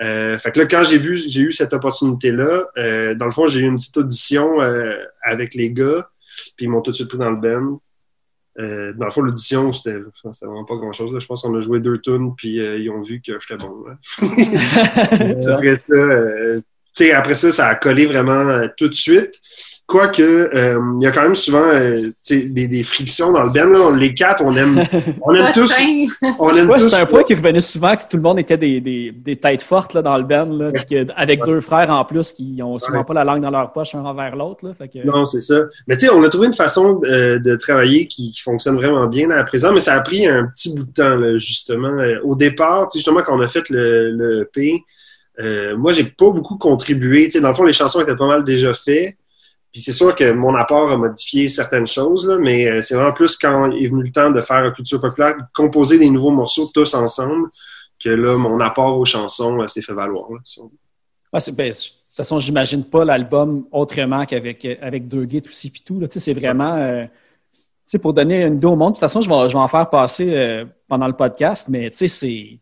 [0.00, 3.46] Euh, fait que là, quand j'ai vu, j'ai eu cette opportunité-là, euh, dans le fond,
[3.46, 6.08] j'ai eu une petite audition euh, avec les gars,
[6.56, 7.80] puis ils m'ont tout de suite pris dans le band.
[8.58, 9.98] Dans le fond, l'audition, c'était
[10.40, 11.14] vraiment pas grand-chose.
[11.18, 13.84] Je pense qu'on a joué deux tunes, puis ils ont vu que j'étais bon.
[15.52, 16.60] après, ça, euh,
[17.14, 19.42] après ça, ça a collé vraiment tout de suite.
[19.86, 23.66] Quoique, euh, il y a quand même souvent euh, des, des, frictions dans le band.
[23.66, 23.96] Là.
[23.96, 24.82] Les quatre, on aime,
[25.22, 25.72] on aime tous.
[26.40, 26.88] On aime tous.
[26.88, 29.62] C'est un point qui revenait souvent que tout le monde était des, des, des têtes
[29.62, 30.72] fortes là, dans le band, là,
[31.14, 34.04] avec deux frères en plus qui ont souvent pas la langue dans leur poche un
[34.04, 34.74] envers l'autre.
[34.80, 35.06] Que...
[35.06, 35.66] Non, c'est ça.
[35.86, 39.06] Mais tu sais, on a trouvé une façon de, de travailler qui, qui, fonctionne vraiment
[39.06, 41.88] bien à présent, mais ça a pris un petit bout de temps, là, justement.
[41.88, 44.82] Euh, au départ, justement, quand on a fait le, le EP,
[45.38, 47.30] euh, moi, j'ai pas beaucoup contribué.
[47.30, 49.16] sais, dans le fond, les chansons étaient pas mal déjà faites.
[49.76, 53.12] Puis c'est sûr que mon apport a modifié certaines choses, là, mais euh, c'est vraiment
[53.12, 56.70] plus quand est venu le temps de faire culture populaire, de composer des nouveaux morceaux
[56.72, 57.50] tous ensemble,
[58.02, 60.30] que là, mon apport aux chansons euh, s'est fait valoir.
[60.32, 60.38] Là,
[61.30, 66.02] ben, de toute façon, j'imagine pas l'album autrement qu'avec avec deux guides aussi puis tout.
[66.08, 67.04] C'est vraiment euh,
[68.00, 68.92] pour donner une idée au monde.
[68.92, 72.60] De toute façon, je vais, je vais en faire passer pendant le podcast, mais c'est.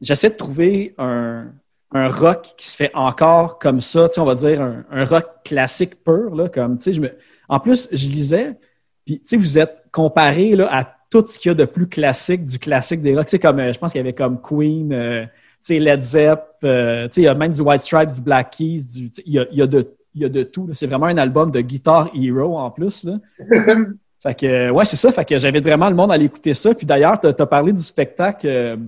[0.00, 1.48] J'essaie de trouver un,
[1.92, 6.34] un rock qui se fait encore comme ça, on va dire un, rock classique pur,
[6.34, 7.10] là, comme, je me...
[7.48, 8.56] En plus, je lisais,
[9.04, 12.58] puis, vous êtes comparé là, à tout ce qu'il y a de plus classique du
[12.58, 13.38] classique des rocks.
[13.40, 15.26] comme, euh, je pense qu'il y avait comme Queen, euh,
[15.68, 19.32] Led Zepp, euh, il y a même du White Stripes, du Black Keys, du, il,
[19.32, 20.68] y a, il, y a de, il y a de tout.
[20.74, 23.04] C'est vraiment un album de Guitar Hero en plus.
[23.04, 23.18] Là.
[24.22, 25.10] fait que, ouais, c'est ça.
[25.10, 26.72] Fait que j'avais vraiment le monde à l'écouter ça.
[26.72, 28.78] Puis d'ailleurs, tu as, parlé du spectacle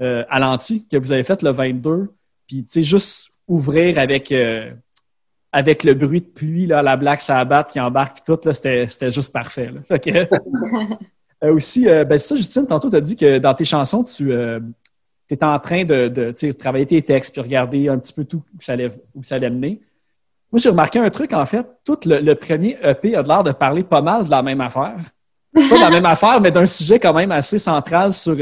[0.00, 2.08] à l'anti que vous avez fait le 22.
[2.48, 4.72] Puis, tu sais, juste ouvrir avec, euh,
[5.52, 9.10] avec le bruit de pluie, là, la Black Sabbath qui embarque, puis tout, là, c'était,
[9.10, 9.70] juste parfait.
[9.70, 9.80] Là.
[9.86, 10.10] Fait que,
[11.44, 14.32] euh, aussi, euh, ben, ça, Justine, tantôt, tu as dit que dans tes chansons, tu
[15.30, 18.60] étais en train de, de travailler tes textes, puis regarder un petit peu tout où
[18.60, 19.82] ça allait, où ça allait mener.
[20.50, 21.66] Moi, j'ai remarqué un truc, en fait.
[21.84, 24.96] Tout le, premier EP a l'air de parler pas mal de la même affaire.
[25.52, 28.36] Pas de la même affaire, mais d'un sujet quand même assez central sur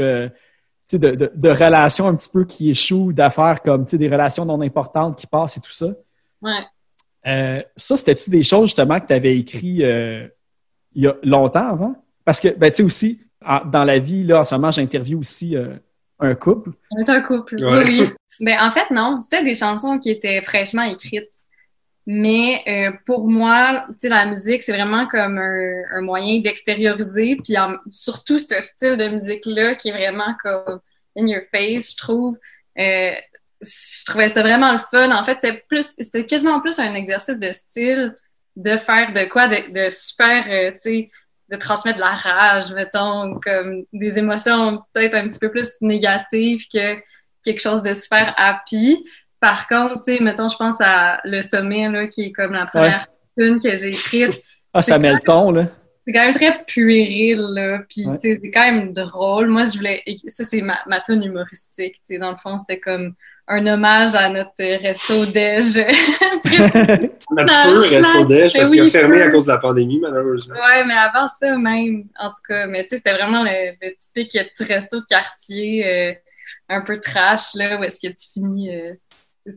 [0.93, 5.27] de, de, relations un petit peu qui échouent, d'affaires comme des relations non importantes qui
[5.27, 5.87] passent et tout ça.
[6.41, 6.63] Ouais.
[7.27, 10.27] Euh, ça, c'était-tu des choses justement que tu avais écrit euh,
[10.95, 11.95] il y a longtemps avant?
[12.23, 13.21] Parce que, ben, tu sais, aussi,
[13.65, 15.75] dans la vie, là, en ce moment, j'interviewe aussi euh,
[16.19, 16.71] un couple.
[16.91, 18.09] On est un couple, oui, oui.
[18.41, 19.19] Ben, en fait, non.
[19.21, 21.31] C'était des chansons qui étaient fraîchement écrites.
[22.09, 27.35] Mais euh, pour moi, la musique, c'est vraiment comme un, moyen d'extérioriser.
[27.35, 27.55] Puis
[27.91, 30.79] surtout ce style de musique-là qui est vraiment comme
[31.17, 32.37] in your face, je trouve.
[32.79, 33.11] Euh,
[33.61, 35.11] je trouvais c'était vraiment le fun.
[35.11, 38.15] En fait, c'est plus, c'était quasiment plus un exercice de style,
[38.55, 41.11] de faire de quoi, de, de super, euh, tu sais,
[41.49, 46.67] de transmettre de la rage, mettons, comme des émotions peut-être un petit peu plus négatives
[46.71, 47.01] que
[47.43, 49.03] quelque chose de super happy.
[49.39, 52.65] Par contre, tu sais, mettons, je pense à Le Sommet, là, qui est comme la
[52.65, 54.41] première tune que j'ai écrite.
[54.73, 55.67] Ah, ça met le ton, là.
[56.01, 57.79] C'est quand même très puéril, là.
[57.79, 59.47] Puis, tu sais, c'est quand même drôle.
[59.47, 60.03] Moi, je voulais.
[60.27, 61.95] Ça, c'est ma, ma tune humoristique.
[61.95, 63.13] Tu sais, dans le fond, c'était comme
[63.47, 65.77] un hommage à notre resto déj.
[67.31, 70.55] notre feu resto déj parce qu'il a fermé à cause de la pandémie, malheureusement.
[70.55, 72.67] Ouais, mais avant ça même, en tout cas.
[72.67, 76.13] Mais tu sais, c'était vraiment le, typique petit resto de quartier euh,
[76.69, 78.75] un peu trash, là, où est-ce que tu finis.
[78.75, 78.93] Euh,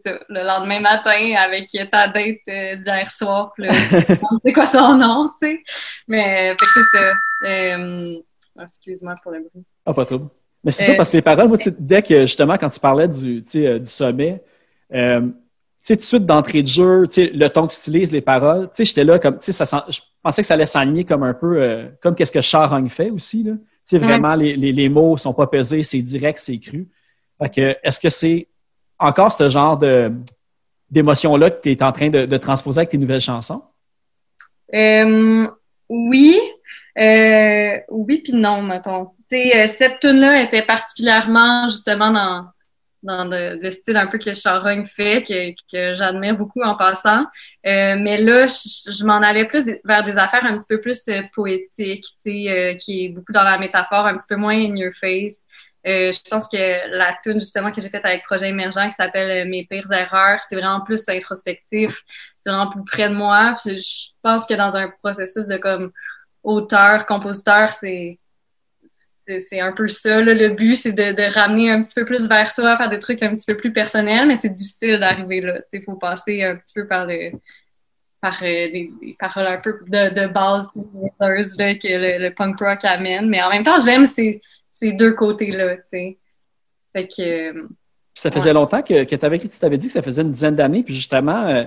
[0.04, 3.52] ça, le lendemain matin avec ta date euh, d'hier soir.
[4.44, 5.60] c'est quoi son nom, tu sais.
[6.06, 7.12] Mais c'est ça.
[7.46, 8.14] Euh,
[8.60, 9.64] excuse-moi pour le bruit.
[9.86, 10.30] Ah, pas trop.
[10.62, 13.08] Mais c'est ça, euh, parce que les paroles, moi, dès que justement, quand tu parlais
[13.08, 14.42] du, du sommet,
[15.80, 18.20] sais, tout de suite d'entrée de jeu, tu sais, le ton que tu utilises, les
[18.20, 21.04] paroles, tu sais, j'étais là comme, tu sais, ça je pensais que ça allait s'aligner
[21.04, 23.52] comme un peu, euh, comme qu'est-ce que Charogne fait aussi, là.
[23.52, 26.88] Tu sais, vraiment, les, les, les, mots sont pas pesés, c'est direct, c'est cru.
[27.40, 28.46] Fait que, est-ce que c'est
[29.00, 30.12] encore ce genre de,
[30.90, 33.62] d'émotion-là que tu es en train de, de, transposer avec tes nouvelles chansons?
[34.74, 35.48] Euh,
[35.88, 36.38] oui.
[36.98, 39.10] Euh, oui, puis non, mettons.
[39.32, 42.46] Euh, cette tune-là était particulièrement, justement, dans
[43.02, 47.24] dans le, style un peu que Charogne fait, que, que j'admire beaucoup en passant.
[47.64, 52.46] Mais là, je, m'en allais plus vers des affaires un petit peu plus poétiques, qui
[52.46, 55.46] est beaucoup dans la métaphore, un petit peu moins in your face.
[55.86, 59.48] Euh, je pense que la tune justement que j'ai faite avec Projet Émergent qui s'appelle
[59.48, 62.02] Mes pires erreurs, c'est vraiment plus introspectif,
[62.38, 63.56] c'est vraiment plus près de moi.
[63.58, 65.90] Puis je pense que dans un processus de comme
[66.42, 68.18] auteur, compositeur, c'est
[69.38, 70.20] c'est un peu ça.
[70.20, 73.36] le but, c'est de, ramener un petit peu plus vers soi, faire des trucs un
[73.36, 75.60] petit peu plus personnels, mais c'est difficile d'arriver là.
[75.72, 77.30] Il faut passer un petit peu par, le,
[78.20, 78.66] par euh,
[79.18, 80.68] paroles un peu de, base
[81.20, 83.28] là, que le, punk rock amène.
[83.28, 84.40] Mais en même temps, j'aime ces,
[84.80, 85.76] ces, deux côtés-là.
[85.90, 87.68] Fait que.
[88.14, 90.56] Ça faisait longtemps que, que tu avais, tu t'avais dit que ça faisait une dizaine
[90.56, 91.64] d'années, puis justement, euh,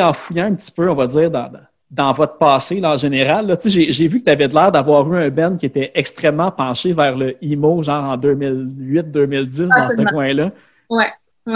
[0.00, 1.50] en fouillant un petit peu, on va dire, dans,
[1.90, 3.56] dans votre passé, là, en général.
[3.64, 7.16] J'ai vu que tu avais l'air d'avoir eu un band qui était extrêmement penché vers
[7.16, 10.50] le emo, genre en 2008-2010, dans ce coin-là.
[10.90, 11.10] Ouais.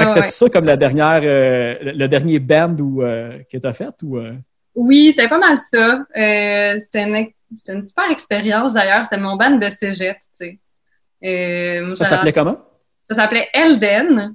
[0.06, 3.94] C'était ça comme la dernière, euh, le dernier band où, euh, que tu as fait?
[4.02, 4.18] Ou?
[4.74, 6.04] Oui, c'était pas mal ça.
[6.78, 7.28] c'était une,
[7.68, 9.04] une, super expérience d'ailleurs.
[9.04, 10.16] C'était mon band de cégep.
[10.16, 10.58] Tu sais.
[11.94, 12.58] Ça s'appelait comment?
[13.02, 14.34] Ça s'appelait Elden,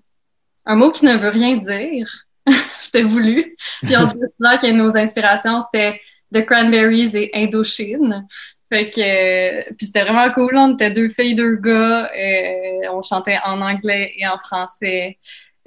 [0.65, 2.07] un mot qui ne veut rien dire.
[2.81, 3.55] c'était voulu.
[3.83, 5.99] Puis on dit souvent que nos inspirations, c'était
[6.33, 8.25] The Cranberries et Indochine.
[8.69, 10.57] Fait que, puis c'était vraiment cool.
[10.57, 12.11] On était deux filles, deux gars.
[12.11, 15.17] Euh, on chantait en anglais et en français.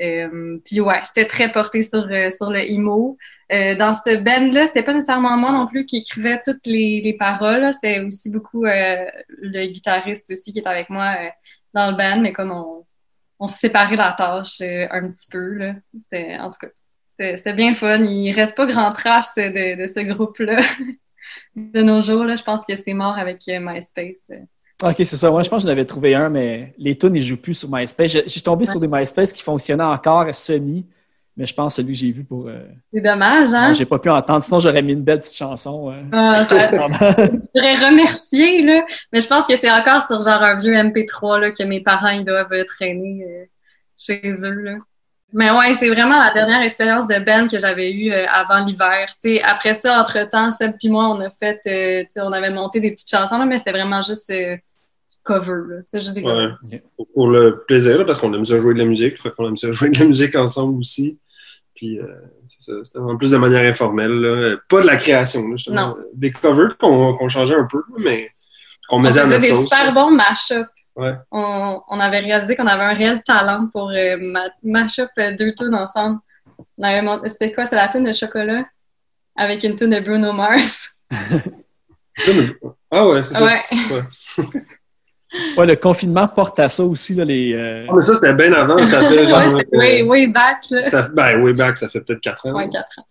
[0.00, 3.18] Euh, puis ouais, c'était très porté sur, euh, sur le emo.
[3.52, 7.14] Euh, dans cette band-là, c'était pas nécessairement moi non plus qui écrivait toutes les, les
[7.14, 7.72] paroles.
[7.72, 11.16] C'était aussi beaucoup le guitariste aussi qui était avec moi
[11.74, 12.86] dans le band, mais comme on,
[13.38, 15.54] on se séparait la tâche un petit peu.
[15.54, 15.74] Là.
[16.40, 16.68] En tout cas,
[17.36, 18.02] c'était bien fun.
[18.04, 20.60] Il reste pas grand trace de, ce groupe-là
[21.56, 22.24] de nos jours.
[22.24, 22.36] Là.
[22.36, 24.30] Je pense que c'est mort avec euh, MySpace.
[24.82, 25.30] OK, c'est ça.
[25.30, 27.68] Moi, je pense que j'en avais trouvé un, mais les tunes, ils jouent plus sur
[27.70, 28.16] MySpace.
[28.26, 30.86] J'ai tombé sur des MySpace qui fonctionnaient encore à semi,
[31.36, 32.48] mais je pense que celui que j'ai vu pour.
[32.48, 33.72] Euh, c'est dommage, hein?
[33.72, 35.94] J'ai pas pu entendre, sinon j'aurais mis une belle petite chanson.
[36.12, 36.70] Ah, ça...
[36.70, 41.40] je voudrais remercier, là, mais je pense que c'est encore sur genre un vieux MP3
[41.40, 43.44] là, que mes parents ils doivent traîner euh,
[43.96, 44.60] chez eux.
[44.62, 44.76] Là.
[45.32, 49.06] Mais ouais, c'est vraiment la dernière expérience de Ben que j'avais eue euh, avant l'hiver.
[49.44, 53.10] après ça, entre-temps, Seb puis moi, on a fait, euh, on avait monté des petites
[53.10, 54.56] chansons, mais c'était vraiment juste euh,
[55.32, 55.80] cover.
[55.84, 56.82] C'est juste des ouais.
[57.14, 59.70] Pour le plaisir, parce qu'on aime ça jouer de la musique, fait qu'on aime ça
[59.70, 61.18] jouer de la musique ensemble aussi.
[61.74, 61.98] Puis
[62.58, 65.96] c'était en plus de manière informelle, pas de la création, justement.
[66.14, 68.30] Des covers qu'on changeait un peu, mais
[68.88, 70.68] qu'on mettait on faisait des super bons mash-ups.
[71.30, 74.16] On, on, avait réalisé qu'on avait un réel talent pour euh,
[74.62, 76.18] mash-up euh, deux tunes ensemble.
[77.26, 77.64] C'était quoi?
[77.64, 78.64] C'est la tune de chocolat
[79.36, 80.94] avec une tune de Bruno Mars.
[82.90, 83.44] ah ouais, c'est ça.
[83.44, 83.62] Ouais.
[83.92, 84.60] ouais.
[85.56, 87.14] le confinement porte à ça aussi.
[87.14, 88.84] Là, les, euh, ah, mais ça, c'était bien avant.
[88.84, 89.60] Ça fait genre.
[89.72, 90.64] way, way, back.
[90.70, 90.82] Là.
[90.82, 92.54] Ça, ben, way back, ça fait peut-être quatre ans.
[92.54, 93.06] Ouais, quatre ans.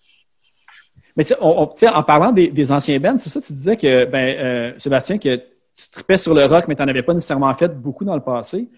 [1.15, 1.33] Mais tu
[1.75, 5.35] sais, en parlant des, des anciens bands, c'est ça, tu disais que, ben, Sébastien, que
[5.79, 8.21] tu tripais sur le rock, mais tu n'en avais pas nécessairement fait beaucoup dans le
[8.21, 8.69] passé.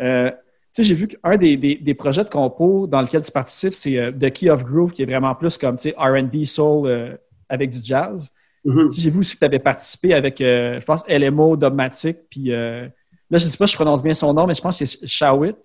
[0.00, 0.30] Euh,
[0.78, 4.30] j'ai vu qu'un des, des, projets de compo dans lequel tu participes, c'est euh, The
[4.30, 7.16] Key of Groove, qui est vraiment plus comme RB, soul euh,
[7.48, 8.30] avec du jazz.
[8.64, 9.00] Mm-hmm.
[9.00, 12.88] J'ai vu aussi que tu avais participé avec, je pense, LMO, Dogmatic, puis là,
[13.30, 15.06] je ne sais pas si je prononce bien son nom, mais je pense que c'est
[15.06, 15.56] Shawit.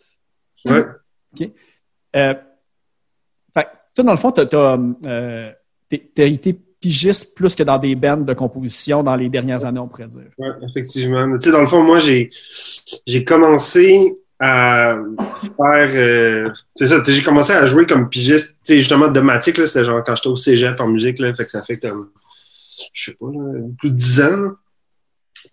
[0.65, 0.77] Oui.
[1.33, 1.49] OK.
[2.13, 6.53] Fait, toi, dans le fond, tu as, été
[6.85, 10.29] pigiste plus que dans des bandes de composition dans les dernières années, on pourrait dire.
[10.37, 11.31] Oui, effectivement.
[11.33, 12.29] Tu sais, dans le fond, moi, j'ai,
[13.23, 14.95] commencé à
[15.57, 15.89] faire.
[15.93, 19.85] Euh, c'est ça, j'ai commencé à jouer comme pigiste, tu sais, justement, domatique, là, c'était
[19.85, 22.09] genre quand j'étais au cégep en musique, là, fait que ça fait comme,
[22.93, 23.27] je sais pas,
[23.77, 24.51] plus de dix ans.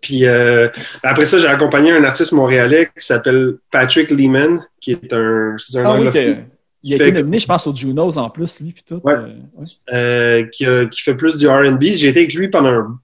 [0.01, 0.67] Puis euh,
[1.03, 5.55] après ça, j'ai accompagné un artiste montréalais qui s'appelle Patrick Lehman, qui est un.
[5.75, 5.99] Un ah,
[6.85, 8.99] il a été nominé, je pense, aux Junos en plus, lui, puis tout.
[9.05, 9.13] Ouais.
[9.13, 11.81] Euh, euh, qui, qui, fait plus du R&B.
[11.83, 12.97] J'ai été avec lui pendant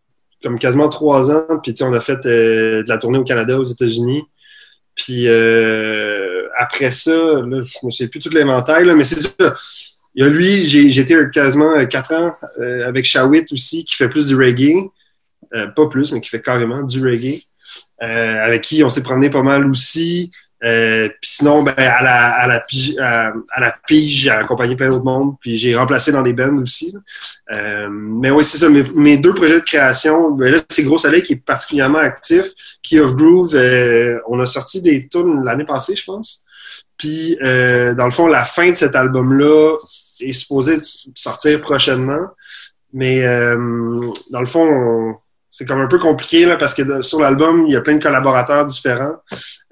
[0.43, 4.23] comme quasiment trois ans, puis on a fait de la tournée au Canada, aux États-Unis.
[4.95, 5.29] Puis
[6.57, 9.53] après ça, là, je ne sais plus tout l'inventaire, mais c'est ça.
[10.15, 12.33] Il y a lui, été quasiment quatre ans
[12.85, 14.89] avec Shawit aussi, qui fait plus du reggae.
[15.75, 17.41] pas plus, mais qui fait carrément du reggae.
[17.99, 20.31] avec qui on s'est promené pas mal aussi.
[20.63, 22.59] Euh, puis sinon, ben, à la,
[23.87, 26.93] pige, j'ai accompagné plein d'autres mondes, puis j'ai remplacé dans des bands aussi.
[27.51, 28.67] Euh, mais oui, c'est ça.
[28.69, 32.45] Mes, deux projets de création, ben là, c'est Gros Soleil qui est particulièrement actif.
[32.83, 36.43] Key of Groove, euh, on a sorti des tunes l'année passée, je pense.
[36.99, 39.77] Puis, dans le fond, la fin de cet album-là
[40.19, 40.77] est supposée
[41.15, 42.27] sortir prochainement.
[42.93, 43.21] Mais
[44.29, 45.17] dans le fond,
[45.49, 48.03] c'est comme un peu compliqué là, parce que sur l'album, il y a plein de
[48.03, 49.15] collaborateurs différents,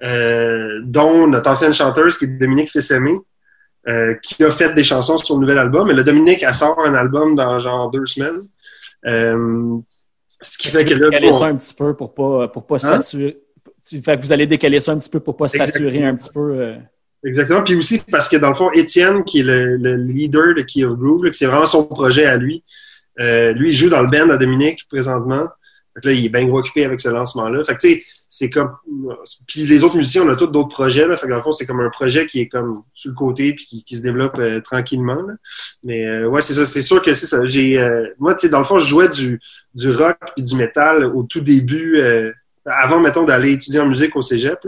[0.02, 3.14] euh, dont notre ancienne chanteuse qui est Dominique Fessemé,
[3.88, 5.90] euh, qui a fait des chansons sur le nouvel album.
[5.90, 8.42] Et le Dominique, elle sort un album dans genre deux semaines.
[9.06, 9.78] Euh,
[10.40, 11.10] ce qui fait que là.
[11.10, 13.00] Décaler ça un petit peu pour pas, pour pas hein?
[13.00, 13.38] saturer.
[13.82, 16.74] Fait que vous allez décaler ça un petit peu pour pas saturer un petit peu.
[17.24, 17.28] Euh.
[17.28, 17.62] Exactement.
[17.62, 20.94] Puis aussi parce que dans le fond, Étienne, qui est le, leader de Key of
[20.96, 22.64] Groove, c'est vraiment son projet à lui.
[23.18, 25.48] lui, il joue dans le band à Dominique présentement
[26.04, 27.64] là, il est bien occupé avec ce lancement-là.
[27.64, 28.72] Fait que, tu sais, c'est comme.
[29.46, 31.06] Puis les autres musiciens, on a tous d'autres projets.
[31.06, 31.16] Là.
[31.16, 33.54] Fait que, dans le fond, c'est comme un projet qui est comme sur le côté
[33.54, 35.22] puis qui, se développe euh, tranquillement.
[35.84, 36.66] Mais euh, ouais, c'est ça.
[36.66, 37.44] C'est sûr que c'est ça.
[37.44, 39.40] J'ai, euh, moi, tu sais, dans le fond, je jouais du,
[39.74, 42.00] du rock puis du métal au tout début.
[42.70, 44.58] Avant, mettons, d'aller étudier en musique au cégep,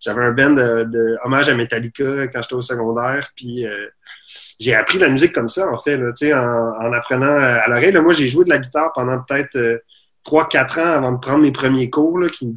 [0.00, 3.30] j'avais un band de, hommage à Metallica quand j'étais au secondaire.
[3.36, 3.66] Puis
[4.58, 7.92] j'ai appris la musique comme ça, en fait, là, en, en apprenant à l'oreille.
[7.94, 9.82] Moi, j'ai joué de la guitare pendant peut-être
[10.26, 12.52] 3-4 ans avant de prendre mes premiers cours qui,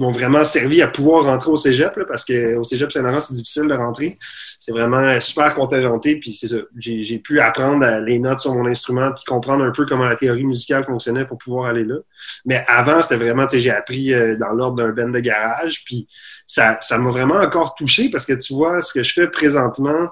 [0.00, 3.74] m'ont vraiment servi à pouvoir rentrer au cégep, parce qu'au cégep Saint-Laurent, c'est difficile de
[3.74, 4.18] rentrer.
[4.60, 6.56] C'est vraiment super contingenté, puis c'est ça.
[6.76, 10.44] J'ai pu apprendre les notes sur mon instrument, puis comprendre un peu comment la théorie
[10.44, 11.96] musicale fonctionnait pour pouvoir aller là.
[12.44, 16.06] Mais avant, c'était vraiment, j'ai appris euh, dans l'ordre d'un band de garage, puis
[16.46, 20.08] ça m'a vraiment encore touché, parce que tu vois, ce que je fais présentement,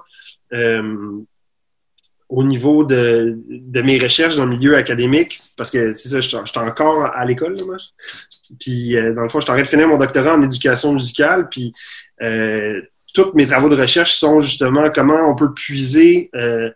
[0.53, 1.21] euh,
[2.29, 6.27] au niveau de, de, mes recherches dans le milieu académique, parce que c'est ça, je
[6.27, 7.77] suis encore à l'école, moi.
[8.59, 10.93] Puis, euh, dans le fond, je suis en train de finir mon doctorat en éducation
[10.93, 11.71] musicale, puis
[12.23, 12.81] euh,
[13.13, 16.69] tous mes travaux de recherche sont justement comment on peut puiser euh,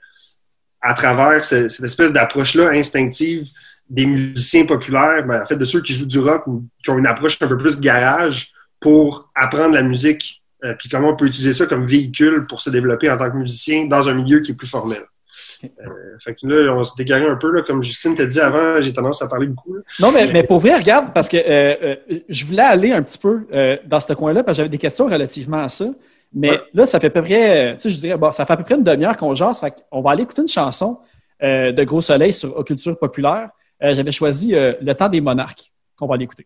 [0.82, 3.48] à travers cette espèce d'approche-là instinctive
[3.90, 7.00] des musiciens populaires, ben, en fait, de ceux qui jouent du rock ou qui ont
[7.00, 10.44] une approche un peu plus garage pour apprendre la musique,
[10.78, 13.88] puis comment on peut utiliser ça comme véhicule pour se développer en tant que musicien
[13.88, 15.02] dans un milieu qui est plus formel.
[15.64, 18.82] Euh, fait que là, on s'est dégaré un peu, là, comme Justine t'a dit avant,
[18.82, 19.76] j'ai tendance à parler beaucoup.
[20.00, 21.76] Non, mais, mais pour vrai, regarde, parce que euh,
[22.10, 23.48] euh, je voulais aller un petit peu
[23.86, 25.86] dans ce coin-là, parce que j'avais des questions relativement à ça.
[26.34, 28.58] Mais là, ça fait à peu près, tu sais, je dirais, bon, ça fait à
[28.58, 29.60] peu près une demi-heure qu'on jase.
[29.60, 31.00] Fait on va aller écouter une chanson
[31.42, 33.50] de Gros Soleil sur Occulture populaire.
[33.82, 36.46] j'avais choisi Le temps des monarques, qu'on va aller écouter.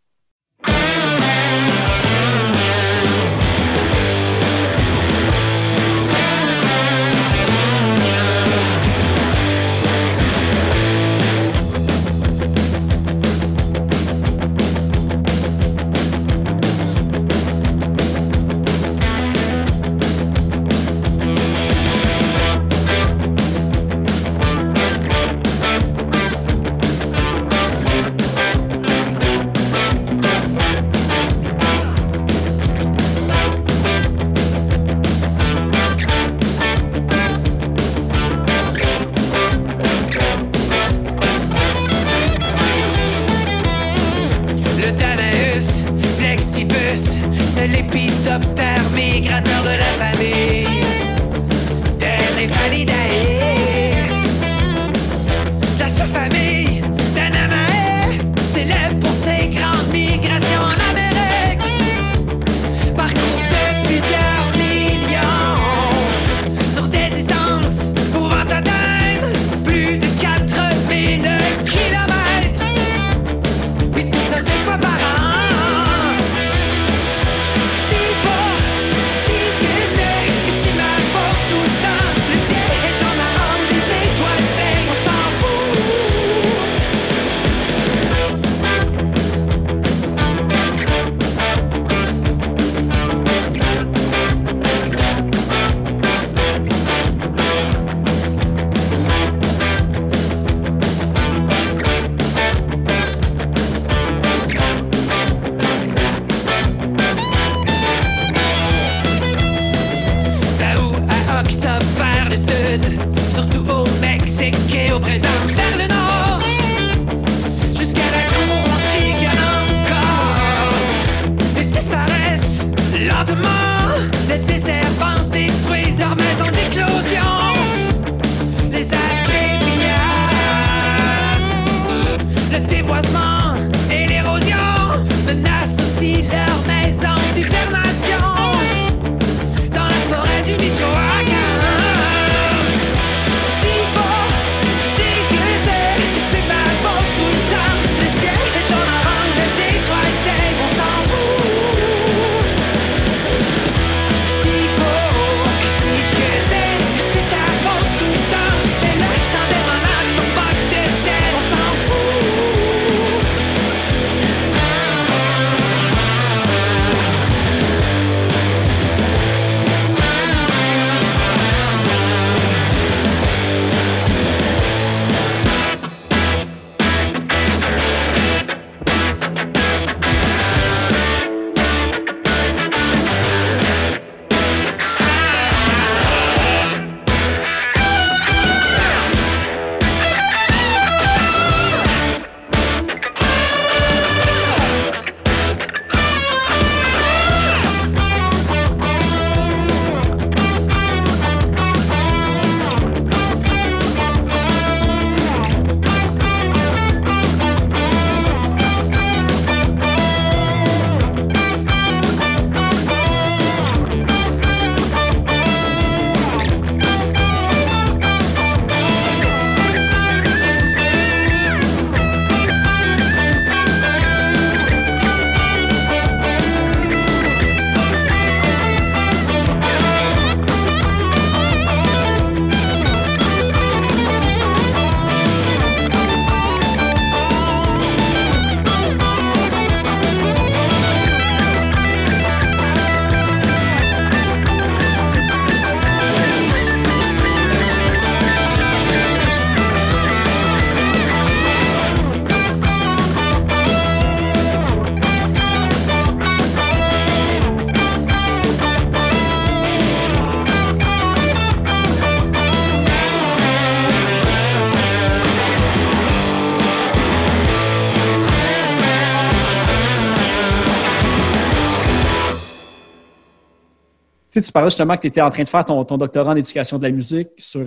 [274.39, 276.84] Tu parlais justement que tu étais en train de faire ton, doctorat en éducation de
[276.84, 277.65] la musique sur,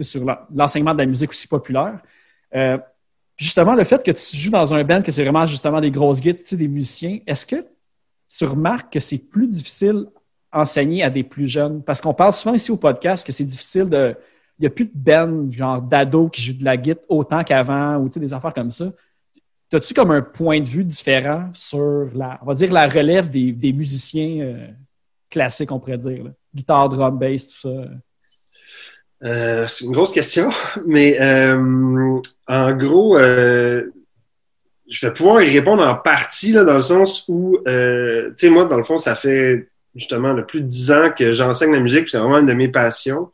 [0.00, 0.24] sur
[0.54, 2.00] l'enseignement de la musique aussi populaire.
[3.36, 6.20] justement, le fait que tu joues dans un band, que c'est vraiment justement des grosses
[6.20, 7.64] guides, des musiciens, est-ce que
[8.36, 10.06] tu remarques que c'est plus difficile
[10.52, 11.82] enseigner à des plus jeunes?
[11.82, 14.14] Parce qu'on parle souvent ici au podcast que c'est difficile de.
[14.58, 17.96] Il n'y a plus de ben, genre d'ados qui jouent de la guitare autant qu'avant
[17.96, 18.92] ou des affaires comme ça.
[19.72, 23.72] As-tu comme un point de vue différent sur la, on va dire, la relève des,
[23.72, 24.68] musiciens euh,
[25.30, 26.24] classiques, on pourrait dire?
[26.54, 27.84] Guitare, drum, bass, tout ça?
[29.22, 30.50] Euh, c'est une grosse question,
[30.86, 33.86] mais euh, en gros, je
[35.06, 37.72] vais pouvoir y répondre en partie, là, dans le sens où, tu
[38.36, 41.80] sais, moi, dans le fond, ça fait justement plus de dix ans que j'enseigne la
[41.80, 43.30] musique, puis c'est vraiment une de mes passions.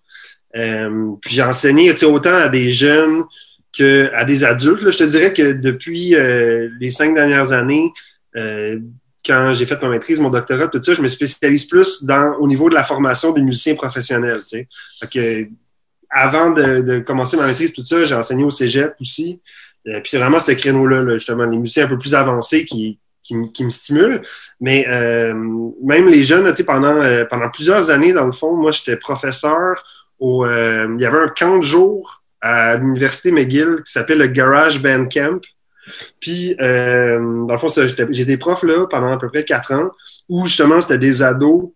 [0.56, 3.24] Euh, puis j'ai enseigné autant à des jeunes
[3.72, 4.90] qu'à des adultes.
[4.90, 7.92] Je te dirais que depuis euh, les cinq dernières années,
[8.36, 8.78] euh,
[9.26, 12.46] quand j'ai fait ma maîtrise, mon doctorat, tout ça, je me spécialise plus dans au
[12.46, 14.40] niveau de la formation des musiciens professionnels.
[14.48, 14.68] Tu
[15.12, 15.50] sais.
[16.10, 19.40] avant de, commencer ma maîtrise, tout ça, j'ai enseigné au Cégep aussi.
[19.84, 23.70] puis c'est vraiment ce créneau-là, justement, les musiciens un peu plus avancés qui, qui, me
[23.70, 24.22] stimule.
[24.60, 25.34] Mais euh,
[25.82, 29.82] même les jeunes, pendant, euh, pendant plusieurs années, dans le fond, moi, j'étais professeur
[30.18, 30.46] au.
[30.46, 34.80] Euh, il y avait un camp de jour à l'Université McGill qui s'appelle le Garage
[34.80, 35.42] Band Camp.
[36.20, 37.68] Puis, dans le fond,
[38.10, 39.90] j'ai des profs là pendant à peu près quatre ans
[40.28, 41.70] où justement, c'était des ados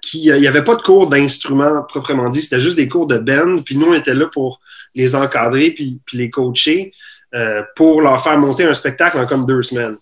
[0.00, 0.26] qui.
[0.26, 3.56] Il n'y avait pas de cours d'instruments proprement dit, c'était juste des cours de band.
[3.64, 4.60] Puis nous, on était là pour
[4.94, 6.92] les encadrer puis, les coacher
[7.76, 9.96] pour leur faire monter un spectacle en comme deux semaines.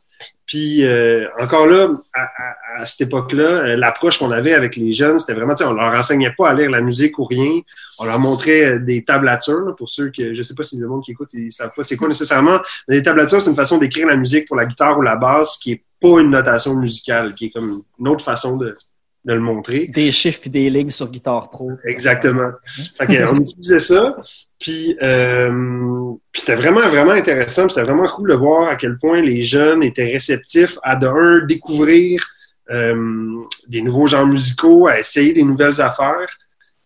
[0.52, 5.32] Puis euh, encore là, à, cette époque-là, euh, l'approche qu'on avait avec les jeunes, c'était
[5.32, 7.62] vraiment, on leur enseignait pas à lire la musique ou rien.
[7.98, 11.02] On leur montrait euh, des tablatures, pour ceux que, je sais pas si le monde
[11.02, 12.60] qui écoute, ils savent pas c'est quoi nécessairement.
[12.86, 15.56] Mais des tablatures, c'est une façon d'écrire la musique pour la guitare ou la basse
[15.56, 18.76] qui est pas une notation musicale, qui est comme une autre façon de,
[19.24, 19.86] de le montrer.
[19.86, 21.70] Des chiffres puis des lignes sur Guitar Pro.
[21.84, 22.50] Exactement.
[22.98, 24.16] Fait on utilisait ça.
[24.58, 27.68] Puis, euh, c'était vraiment, vraiment intéressant.
[27.68, 31.46] C'était vraiment cool de voir à quel point les jeunes étaient réceptifs à, de un,
[31.46, 32.24] découvrir
[32.70, 36.38] euh, des nouveaux genres musicaux, à essayer des nouvelles affaires.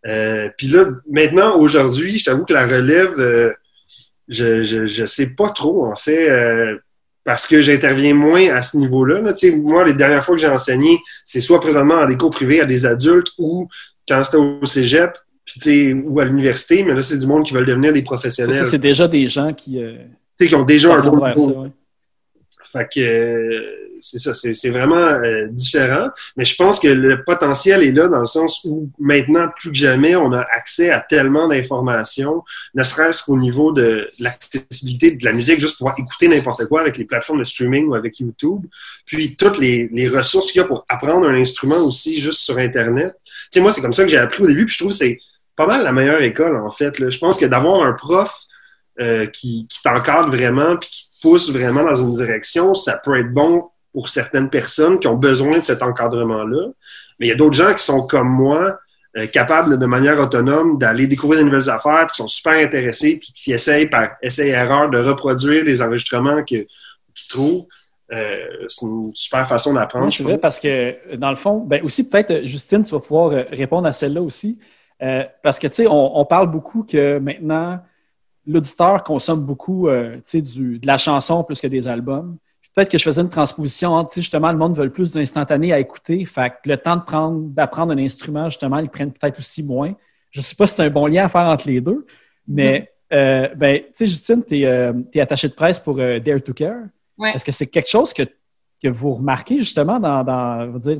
[0.06, 3.52] Euh, puis là, maintenant, aujourd'hui, je t'avoue que la relève, euh,
[4.28, 6.28] je, je, je sais pas trop, en fait
[7.26, 9.20] parce que j'interviens moins à ce niveau-là.
[9.56, 12.66] Moi, les dernières fois que j'ai enseigné, c'est soit présentement dans des cours privés à
[12.66, 13.68] des adultes ou
[14.06, 15.18] quand c'était au cégep
[16.04, 18.54] ou à l'université, mais là, c'est du monde qui veulent devenir des professionnels.
[18.54, 19.96] Ça, c'est déjà des gens qui, euh,
[20.38, 21.66] qui ont déjà un bon niveau.
[22.62, 26.08] Fait que euh, c'est ça, c'est vraiment euh, différent.
[26.36, 29.76] Mais je pense que le potentiel est là dans le sens où maintenant, plus que
[29.76, 32.44] jamais, on a accès à tellement d'informations,
[32.74, 36.96] ne serait-ce qu'au niveau de l'accessibilité de la musique, juste pouvoir écouter n'importe quoi avec
[36.98, 38.64] les plateformes de streaming ou avec YouTube.
[39.06, 42.58] Puis toutes les, les ressources qu'il y a pour apprendre un instrument aussi juste sur
[42.58, 43.14] Internet.
[43.24, 44.98] Tu sais, moi, c'est comme ça que j'ai appris au début, puis je trouve que
[44.98, 45.18] c'est
[45.56, 46.98] pas mal la meilleure école, en fait.
[46.98, 47.10] Là.
[47.10, 48.46] Je pense que d'avoir un prof
[48.98, 53.18] euh, qui, qui t'encadre vraiment puis qui te pousse vraiment dans une direction, ça peut
[53.18, 56.66] être bon pour certaines personnes qui ont besoin de cet encadrement-là.
[57.18, 58.78] Mais il y a d'autres gens qui sont comme moi,
[59.16, 63.32] euh, capables de, manière autonome d'aller découvrir de nouvelles affaires, qui sont super intéressés, puis
[63.34, 66.66] qui essayent par essai-erreur de reproduire les enregistrements qu'ils
[67.30, 67.64] trouvent.
[68.12, 68.36] Euh,
[68.68, 70.12] c'est une super façon d'apprendre.
[70.12, 73.44] c'est vrai parce que, dans le fond, ben aussi peut-être, Justine, tu vas pouvoir euh,
[73.50, 74.58] répondre à celle-là aussi.
[75.42, 77.80] parce que, tu sais, on, parle beaucoup que maintenant,
[78.46, 82.36] l'auditeur consomme beaucoup du, de la chanson plus que des albums
[82.76, 86.22] peut-être que je faisais une transposition entre, justement, le monde veut plus d'instantané à écouter.
[86.26, 89.94] Fait que le temps de prendre, d'apprendre un instrument, justement, ils prennent peut-être aussi moins.
[90.30, 92.06] Je ne sais pas si c'est un bon lien à faire entre les deux,
[92.46, 96.42] mais, euh, ben, tu sais, Justine, tu es, euh, attachée de presse pour euh, Dare
[96.42, 96.82] to Care.
[97.34, 98.24] Est-ce que c'est quelque chose que,
[98.82, 100.98] que vous remarquez, justement, dans, dans dire,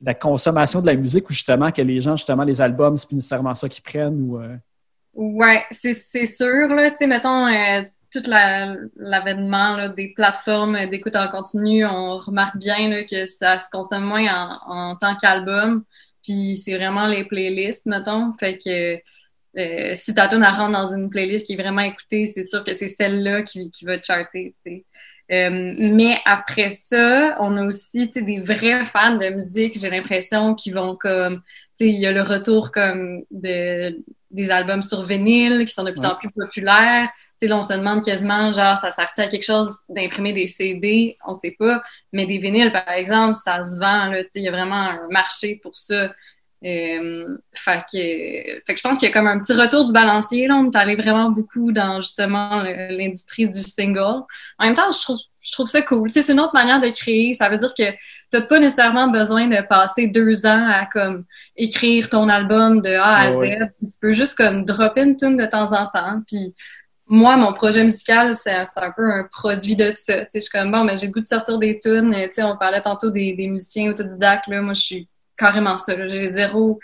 [0.00, 3.16] la consommation de la musique ou justement que les gens, justement, les albums, c'est pas
[3.16, 4.40] nécessairement ça qu'ils prennent ou.
[5.14, 5.92] Ouais, c'est
[6.24, 6.90] sûr, là.
[6.90, 7.48] Tu sais, mettons,
[8.14, 8.30] tout
[8.96, 14.94] l'avènement des plateformes d'écoute en continu, on remarque bien que ça se consomme moins en,
[14.96, 15.84] tant qu'album.
[16.22, 18.32] Puis c'est vraiment les playlists, mettons.
[18.38, 19.00] Fait que
[19.58, 22.72] euh, si ta tune rentre dans une playlist qui est vraiment écoutée, c'est sûr que
[22.72, 24.54] c'est celle-là qui, qui va charter.
[25.32, 30.70] Euh, mais après ça, on a aussi des vrais fans de musique, j'ai l'impression, qui
[30.70, 31.42] vont comme.
[31.80, 33.98] Il y a le retour comme de,
[34.30, 37.10] des albums sur vinyle qui sont de plus en plus populaires
[37.42, 41.16] là, on se demande quasiment, genre, ça sert à quelque chose d'imprimer des CD?
[41.26, 41.82] On sait pas.
[42.12, 45.60] Mais des vinyles, par exemple, ça se vend, là, il y a vraiment un marché
[45.62, 46.10] pour ça.
[46.64, 49.92] Euh, fait, que, fait que je pense qu'il y a comme un petit retour du
[49.92, 50.48] balancier.
[50.48, 50.56] Là.
[50.56, 54.22] On est allé vraiment beaucoup dans justement l'industrie du single.
[54.58, 56.10] En même temps, je trouve, je trouve ça cool.
[56.10, 57.34] c'est une autre manière de créer.
[57.34, 57.98] Ça veut dire que tu
[58.32, 63.14] n'as pas nécessairement besoin de passer deux ans à comme écrire ton album de A
[63.14, 63.42] à Z.
[63.82, 66.22] Tu peux juste comme dropper une tune de temps en temps.
[66.26, 66.54] Puis
[67.06, 70.24] moi, mon projet musical, c'est un peu un produit de ça.
[70.32, 72.14] je suis comme, bon, mais j'ai le goût de sortir des tunes.
[72.38, 74.46] on parlait tantôt des, des musiciens autodidactes.
[74.48, 74.62] Là.
[74.62, 75.94] Moi, je suis carrément ça.
[76.08, 76.80] J'ai zéro,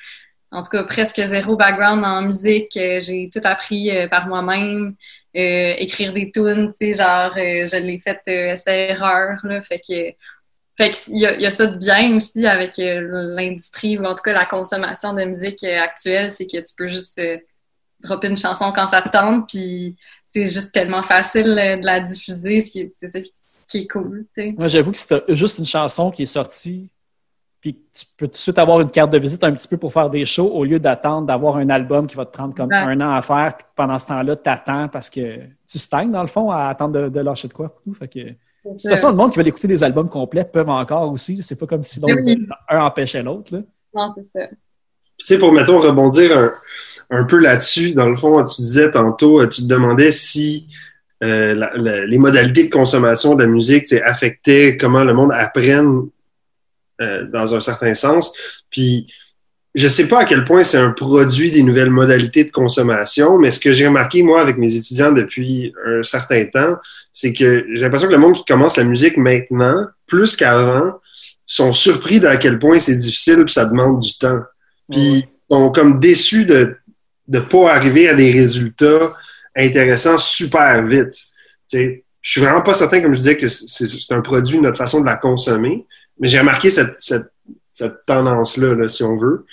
[0.51, 2.77] en tout cas presque zéro background en musique.
[2.77, 4.95] Euh, j'ai tout appris euh, par moi-même.
[5.37, 10.13] Euh, écrire des tunes, tu sais, genre, je l'ai fait essai erreur, là, fait que
[10.77, 14.33] fait qu'il y, y, a ça de bien aussi avec l'industrie ou en tout cas
[14.33, 17.21] la consommation de musique actuelle, c'est que tu peux juste
[18.03, 19.97] dropper une chanson quand ça te tente, puis
[20.27, 23.21] c'est juste tellement facile de la diffuser, c'est ça
[23.71, 24.27] qui est cool.
[24.35, 24.55] sais.
[24.57, 26.91] Moi, j'avoue que c'est juste une chanson qui est sortie,
[27.61, 29.93] puis tu peux tout de suite avoir une carte de visite un petit peu pour
[29.93, 33.01] faire des shows au lieu d'attendre d'avoir un album qui va te prendre comme un
[33.01, 35.39] an à faire, puis pendant ce temps-là, tu attends parce que
[35.69, 37.75] tu stagnes dans le fond à attendre de, lâcher de quoi.
[37.99, 38.35] Fait que, de
[38.65, 41.43] toute façon, le monde qui veut écouter des albums complets peuvent encore aussi.
[41.43, 42.01] C'est pas comme si
[42.69, 43.53] un empêchait l'autre.
[43.95, 44.47] Non, c'est ça.
[45.19, 46.51] tu sais, pour, mettons, rebondir un,
[47.11, 50.67] un peu là-dessus, dans le fond, tu disais tantôt, tu te demandais si
[51.23, 56.09] euh, les modalités de consommation de la musique affectaient comment le monde apprenne
[57.01, 58.33] euh, dans un certain sens.
[58.71, 59.07] Puis,
[59.75, 63.51] je sais pas à quel point c'est un produit des nouvelles modalités de consommation, mais
[63.51, 66.77] ce que j'ai remarqué, moi, avec mes étudiants depuis un certain temps,
[67.13, 71.01] c'est que j'ai l'impression que le monde qui commence la musique maintenant, plus qu'avant,
[71.47, 74.41] sont surpris d'à quel point c'est difficile puis ça demande du temps.
[74.91, 76.77] Puis, sont comme déçus de
[77.31, 79.17] ne pas arriver à des résultats
[79.57, 81.15] intéressants super vite.
[81.67, 85.01] sais, je suis vraiment pas certain, comme je disais, que c'est un produit, notre façon
[85.01, 85.87] de la consommer.
[86.19, 87.33] Mais j'ai remarqué cette, cette,
[87.73, 89.47] cette tendance-là, là, si on veut.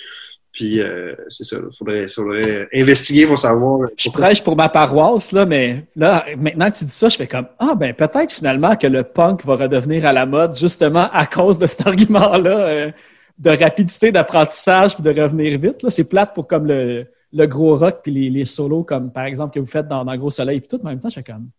[0.52, 3.88] Puis euh, c'est ça, il faudrait, faudrait, investiguer pour savoir.
[3.96, 7.28] Je prêche pour ma paroisse, là, mais là, maintenant que tu dis ça, je fais
[7.28, 11.26] comme Ah ben peut-être finalement que le punk va redevenir à la mode justement à
[11.26, 12.90] cause de cet argument-là euh,
[13.38, 15.84] de rapidité d'apprentissage puis de revenir vite.
[15.84, 15.92] Là.
[15.92, 19.54] C'est plate pour comme le, le gros rock puis les, les, solos, comme par exemple
[19.54, 21.50] que vous faites dans, dans Gros Soleil puis tout, mais en même temps, je comme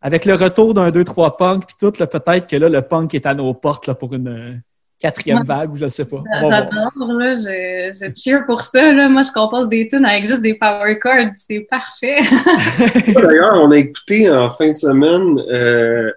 [0.00, 3.34] avec le retour d'un 2-3 punk, puis tout, peut-être que là, le punk est à
[3.34, 4.62] nos portes là, pour une
[4.98, 6.22] quatrième vague ou je ne sais pas.
[6.40, 8.92] J'adore, là, je, je cheer pour ça.
[8.92, 9.08] Là.
[9.08, 12.16] Moi, je compose des tunes avec juste des power chords, c'est parfait.
[13.14, 16.12] D'ailleurs, on a écouté en fin de semaine euh,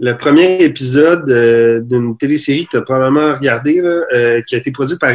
[0.00, 4.70] le premier épisode euh, d'une télésérie que tu as probablement regardé, là, qui a été
[4.70, 5.12] produite par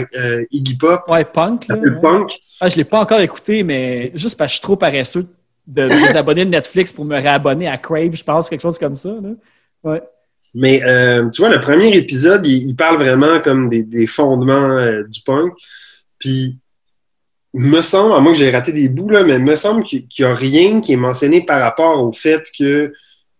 [0.51, 1.03] Iggy Pop.
[1.07, 1.67] Ouais, Punk.
[1.69, 2.33] Là, Punk.
[2.59, 5.25] Ah, je ne l'ai pas encore écouté, mais juste parce que je suis trop paresseux
[5.65, 8.95] de vous abonner de Netflix pour me réabonner à Crave, je pense, quelque chose comme
[8.95, 9.09] ça.
[9.09, 9.29] Là.
[9.83, 10.01] Ouais.
[10.53, 15.21] Mais euh, tu vois, le premier épisode, il, parle vraiment comme des, fondements euh, du
[15.21, 15.53] punk.
[16.19, 16.57] Puis,
[17.53, 20.25] me semble, à moins que j'ai raté des bouts, là, mais me semble qu'il n'y
[20.25, 22.93] a rien qui est mentionné par rapport au fait que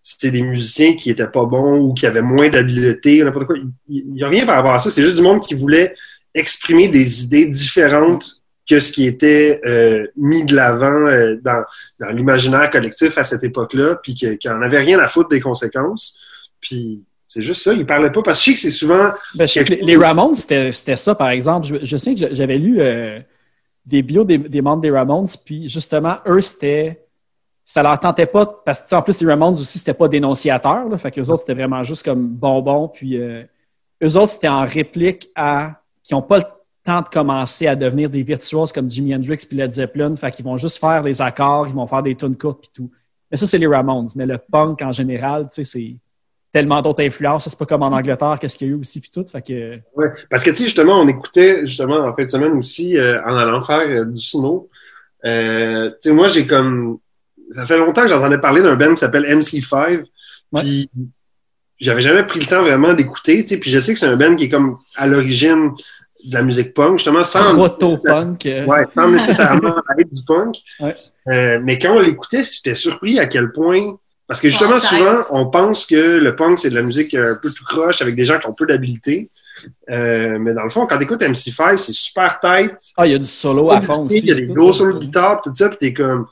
[0.04, 3.56] c'était des musiciens qui étaient pas bons ou qui avaient moins d'habileté, n'importe quoi.
[3.88, 4.90] Il n'y a rien par rapport à ça.
[4.90, 5.96] C'est juste du monde qui voulait
[6.36, 11.64] exprimer des idées différentes que ce qui était euh, mis de l'avant euh, dans,
[12.00, 16.20] dans l'imaginaire collectif à cette époque-là, puis qu'il n'en avait rien à foutre des conséquences.
[16.60, 19.10] Puis c'est juste ça, il parlait pas, parce que je sais que c'est souvent...
[19.36, 19.48] Ben,
[19.82, 21.80] les Ramones, c'était ça, par exemple.
[21.82, 23.20] Je, sais que j'avais lu euh,
[23.86, 27.03] des bios des, des, membres des Ramones, puis justement, eux, c'était...
[27.74, 30.98] Ça leur tentait pas, parce que en plus, les Ramones aussi, c'était pas dénonciateurs, là,
[30.98, 35.82] fait qu'eux autres, c'était vraiment juste comme bonbons, puis eux autres, c'était en réplique à...
[36.04, 36.44] qui n'ont pas le
[36.84, 40.16] temps de commencer à devenir des virtuoses comme Jimi Hendrix puis Led Zeppelin.
[40.16, 42.92] Fait qu'ils vont juste faire des accords, ils vont faire des tunes courtes puis tout.
[43.32, 44.10] Mais ça, c'est les Ramones.
[44.16, 45.96] Mais le punk, en général, tu sais, c'est
[46.52, 47.48] tellement d'autres influences.
[47.48, 49.26] C'est pas comme en Angleterre, qu'est-ce qu'il y a eu aussi puis tout.
[49.26, 49.80] Fait que...
[49.96, 53.20] Ouais, parce que, tu sais, justement, on écoutait, justement, en fin de semaine aussi, euh,
[53.24, 54.70] en allant faire euh, du snow.
[55.26, 57.00] Euh, tu sais, moi, j'ai comme...
[57.52, 60.04] Ça fait longtemps que j'entendais parler d'un band qui s'appelle MC5.
[60.56, 60.90] Puis
[61.80, 64.46] j'avais jamais pris le temps vraiment d'écouter, puis je sais que c'est un band qui
[64.46, 65.72] est comme à l'origine
[66.26, 67.56] de la musique punk, justement, sans,
[68.06, 70.58] punk Ouais, sans nécessairement être du punk.
[71.28, 73.98] Euh, mais quand on l'écoutait, j'étais surpris à quel point.
[74.28, 77.52] Parce que justement, souvent, on pense que le punk, c'est de la musique un peu
[77.52, 79.28] tout croche avec des gens qui ont peu d'habileté.
[79.90, 82.74] Euh, mais dans le fond, quand tu écoutes MC5, c'est super tight.
[82.98, 84.20] Ah, il y a du solo à fond aussi.
[84.20, 86.28] Il y a des gros solos de guitare, tout ça, puis t'es comme.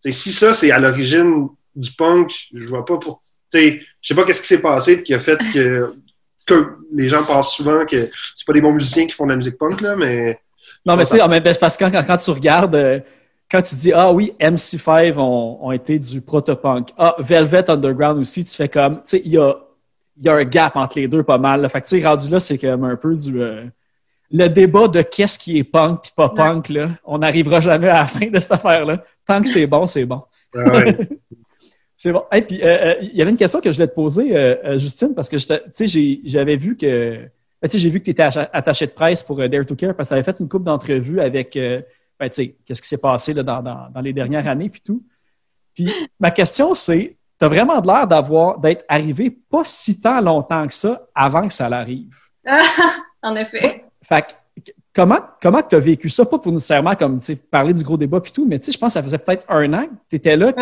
[0.00, 3.22] Si ça, c'est à l'origine du punk, je vois pas pour.
[3.52, 5.92] Je sais pas qu'est-ce qui s'est passé qui a fait que
[6.48, 9.36] que les gens pensent souvent que c'est pas des bons musiciens qui font de la
[9.36, 10.40] musique punk, là, mais.
[10.84, 13.00] Non, mais c'est parce que quand, tu regardes, euh,
[13.50, 16.88] quand tu dis Ah oui, MC5 ont, été du proto-punk.
[16.96, 19.54] Ah, Velvet Underground aussi, tu fais comme, tu sais, il y a,
[20.20, 21.68] y a un gap entre les deux pas mal.
[21.68, 23.40] Fait que, tu sais, rendu là, c'est comme un peu du.
[23.40, 23.64] Euh,
[24.30, 28.00] le débat de qu'est-ce qui est punk puis pas punk, là, on n'arrivera jamais à
[28.00, 29.02] la fin de cette affaire-là.
[29.24, 30.22] Tant que c'est bon, c'est bon.
[30.54, 30.82] Ah
[31.96, 32.24] c'est bon.
[32.32, 34.76] Et puis, euh, euh, il y avait une question que je voulais te poser, euh,
[34.78, 35.36] Justine, parce que
[36.24, 37.28] j'avais vu que
[37.60, 40.14] ben, j'ai vu que tu étais attaché de presse pour Dare to Care parce que
[40.14, 44.00] tu avais fait une couple d'entrevues avec ben, qu'est-ce qui s'est passé là, dans, dans,
[44.00, 45.02] les dernières années puis tout.
[45.74, 50.66] Puis ma question, c'est tu as vraiment l'air d'avoir d'être arrivé pas si tant longtemps
[50.68, 52.14] que ça avant que ça l'arrive.
[53.22, 53.87] en effet.
[54.08, 54.36] Fait
[54.94, 56.24] comment comment tu as vécu ça?
[56.24, 59.02] Pas pour nécessairement comme parler du gros débat puis tout, mais je pense que ça
[59.02, 60.52] faisait peut-être un an que tu étais là.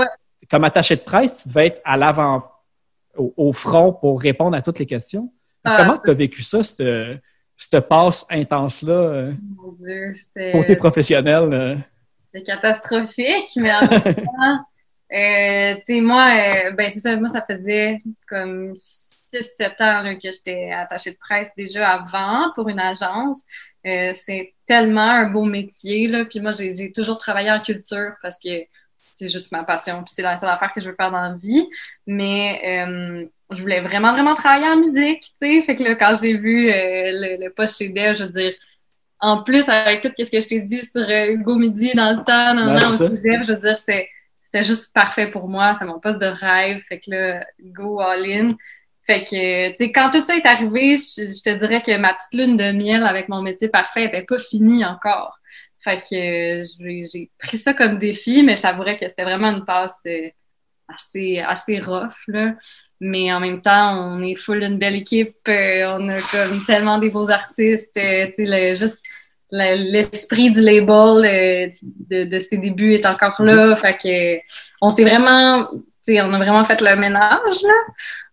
[0.51, 2.45] Comme attaché de presse, tu devais être à l'avant,
[3.17, 5.33] au, front pour répondre à toutes les questions.
[5.65, 6.83] Ah, comment tu as vécu ça, cette,
[7.57, 8.93] cette passe intense-là?
[8.93, 10.53] Euh, Mon Dieu, c'était.
[10.53, 11.53] Côté professionnel.
[11.53, 11.77] Euh?
[12.33, 14.67] C'était catastrophique, mais en même temps.
[15.13, 18.75] Euh, tu sais, moi, euh, ben c'est ça, moi, ça faisait comme
[19.41, 23.43] 6-7 ans que j'étais attachée de presse déjà avant pour une agence.
[23.87, 26.25] Euh, c'est tellement un beau métier, là.
[26.25, 28.49] Puis moi, j'ai toujours travaillé en culture parce que
[29.15, 30.03] c'est juste ma passion.
[30.03, 31.69] Puis c'est la seule affaire que je veux faire dans la vie.
[32.07, 35.63] Mais euh, je voulais vraiment, vraiment travailler en musique, sais.
[35.63, 38.55] Fait que là, quand j'ai vu le, le poste chez Dell, je veux dire,
[39.21, 42.55] en plus, avec tout ce que je t'ai dit sur Hugo Midi dans le temps,
[42.55, 44.09] non, non, je veux dire, c'est
[44.47, 45.75] c'était juste parfait pour moi.
[45.75, 46.81] C'est mon poste de rêve.
[46.89, 48.57] Fait que là, go all in.
[49.07, 52.35] Fait que, tu sais, quand tout ça est arrivé, je, te dirais que ma petite
[52.35, 55.39] lune de miel avec mon métier parfait n'était pas finie encore.
[55.85, 60.29] Fait que j'ai pris ça comme défi, mais j'avouerais que c'était vraiment une passe euh,
[60.89, 62.57] assez, assez rough, là.
[62.99, 65.37] Mais en même temps, on est full d'une belle équipe.
[65.49, 67.97] Euh, on a comme tellement des beaux artistes.
[67.99, 69.05] Euh, tu sais, juste
[69.53, 71.71] l'esprit du label
[72.11, 73.77] de, de, ses débuts est encore là.
[73.77, 74.45] Fait que
[74.81, 75.69] on s'est vraiment,
[76.09, 77.75] on a vraiment fait le ménage là.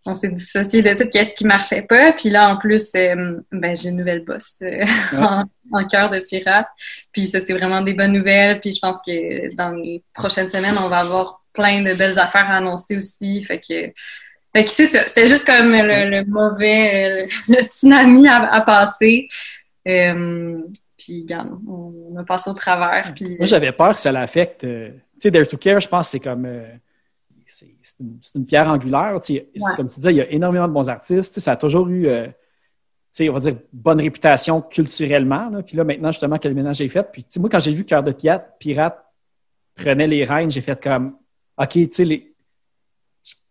[0.06, 2.12] On s'est dissocié de tout ce qui marchait pas.
[2.14, 4.86] Puis là, en plus, euh, ben, j'ai une nouvelle boss euh,
[5.72, 6.68] en, cœur de pirate.
[7.12, 8.60] Puis ça, c'est vraiment des bonnes nouvelles.
[8.60, 12.50] Puis je pense que dans les prochaines semaines, on va avoir plein de belles affaires
[12.50, 13.44] à annoncer aussi.
[13.44, 13.92] Fait que
[14.56, 15.08] fait que c'est ça.
[15.08, 19.28] C'était juste comme le, mauvais, le, tsunami à, passer.
[19.84, 21.26] Puis,
[21.68, 23.14] on, a passé au travers.
[23.22, 24.64] Moi, j'avais peur que ça l'affecte.
[24.64, 26.48] Euh, tu sais, Dare to Care, je pense c'est comme.
[28.22, 29.20] C'est une, pierre angulaire.
[29.76, 31.40] Comme tu disais, il y a énormément de bons artistes.
[31.40, 32.28] Ça a toujours eu, euh,
[33.22, 35.62] on va dire, bonne réputation culturellement.
[35.66, 37.08] Puis là, maintenant, justement, que le ménage est fait.
[37.12, 39.06] Puis, moi, quand j'ai vu Cœur de Pirate, Pirate
[39.76, 41.16] prenait les rênes, j'ai fait comme,
[41.58, 42.36] OK, tu sais, les...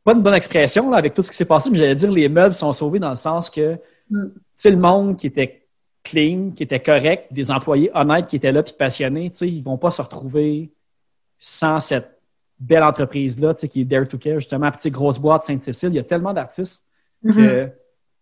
[0.05, 2.28] pas une bonne expression là, avec tout ce qui s'est passé, mais j'allais dire les
[2.28, 3.78] meubles sont sauvés dans le sens que,
[4.11, 4.28] mm.
[4.34, 5.66] tu sais, le monde qui était
[6.05, 9.78] clean, qui était correct, des employés honnêtes qui étaient là puis passionnés, ils ne vont
[9.78, 10.72] pas se retrouver
[11.38, 12.11] sans cette
[12.62, 15.90] belle entreprise-là, qui est Dare to Care, justement, petite grosse boîte Sainte-Cécile.
[15.90, 16.84] Il y a tellement d'artistes
[17.22, 17.72] que mm-hmm.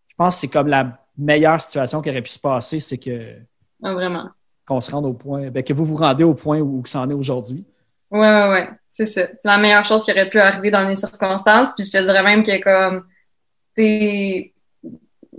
[0.08, 3.36] je pense que c'est comme la meilleure situation qui aurait pu se passer, c'est que.
[3.82, 4.30] Ah, vraiment.
[4.66, 7.00] Qu'on se rende au point, ben, que vous vous rendez au point où, où ça
[7.00, 7.64] en est aujourd'hui.
[8.10, 8.60] Oui, oui, oui.
[8.88, 9.22] C'est ça.
[9.36, 11.74] C'est la meilleure chose qui aurait pu arriver dans les circonstances.
[11.76, 13.04] Puis je te dirais même que comme,
[13.76, 14.52] tu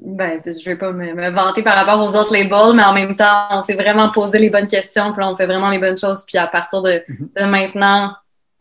[0.01, 3.47] ben, je vais pas me, vanter par rapport aux autres labels, mais en même temps,
[3.51, 6.37] on s'est vraiment posé les bonnes questions, puis on fait vraiment les bonnes choses, puis
[6.37, 7.49] à partir de, mhm.
[7.49, 8.11] maintenant,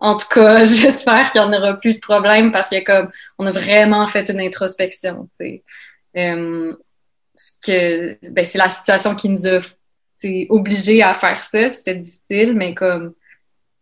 [0.00, 3.46] en tout cas, j'espère qu'il n'y en aura plus de problème parce que comme on
[3.46, 5.28] a vraiment fait une introspection.
[6.16, 6.74] Euh,
[7.64, 9.60] que ben, c'est la situation qui nous a
[10.50, 11.72] obligés à faire ça.
[11.72, 13.14] C'était difficile, mais comme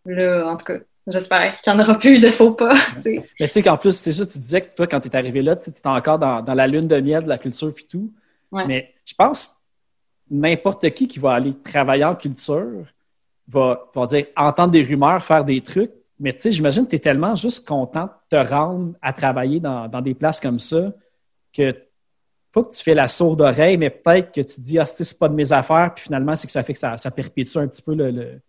[0.04, 0.78] là, en tout cas,
[1.10, 2.74] J'espère qu'il n'y en aura plus de faux pas.
[3.04, 5.40] Mais tu sais qu'en plus, c'est ça, tu disais que toi, quand tu es arrivé
[5.40, 8.12] là, tu étais encore dans, la lune de miel de la culture puis tout.
[8.52, 9.54] Mais je pense
[10.30, 12.84] n'importe qui qui va aller travailler en culture
[13.48, 15.92] va, va dire entendre des rumeurs, faire des trucs.
[16.20, 19.60] Mais tu sais, j'imagine que tu es tellement juste content de te rendre à travailler
[19.60, 20.92] dans, des places comme ça
[21.52, 21.74] que
[22.52, 25.18] pas que tu fais la sourde oreille, mais peut-être que tu te dis, ah, c'est
[25.18, 27.68] pas de mes affaires, puis finalement, c'est que ça fait que ça, ça perpétue un
[27.68, 28.40] petit peu le,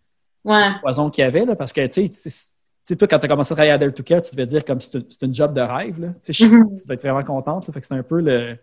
[0.82, 1.46] poison qu'il y avait.
[1.46, 4.04] Là, parce que, tu sais, toi, quand tu as commencé à travailler à Dare to
[4.04, 6.00] Care, tu devais dire comme c'est un job de rêve.
[6.00, 6.08] Là.
[6.08, 6.80] Mm-hmm.
[6.80, 7.68] Tu dois être vraiment contente.
[7.68, 8.58] Là, fait que c'est un peu le,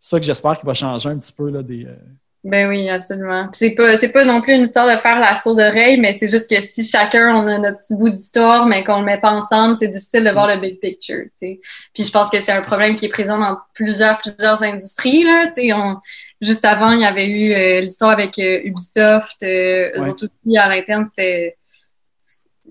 [0.00, 1.84] ça que j'espère qu'il va changer un petit peu là, des.
[1.86, 1.94] Euh,
[2.42, 3.48] ben oui, absolument.
[3.52, 6.30] C'est pas, c'est pas non plus une histoire de faire la sourde oreille, mais c'est
[6.30, 9.32] juste que si chacun on a notre petit bout d'histoire, mais qu'on le met pas
[9.32, 11.24] ensemble, c'est difficile de voir le big picture.
[11.38, 11.60] Puis
[11.98, 15.22] je pense que c'est un problème qui est présent dans plusieurs, plusieurs industries.
[15.22, 15.96] Là, on,
[16.40, 19.42] juste avant, il y avait eu euh, l'histoire avec euh, Ubisoft.
[19.42, 21.56] Euh, eux autres aussi, à l'interne, c'était.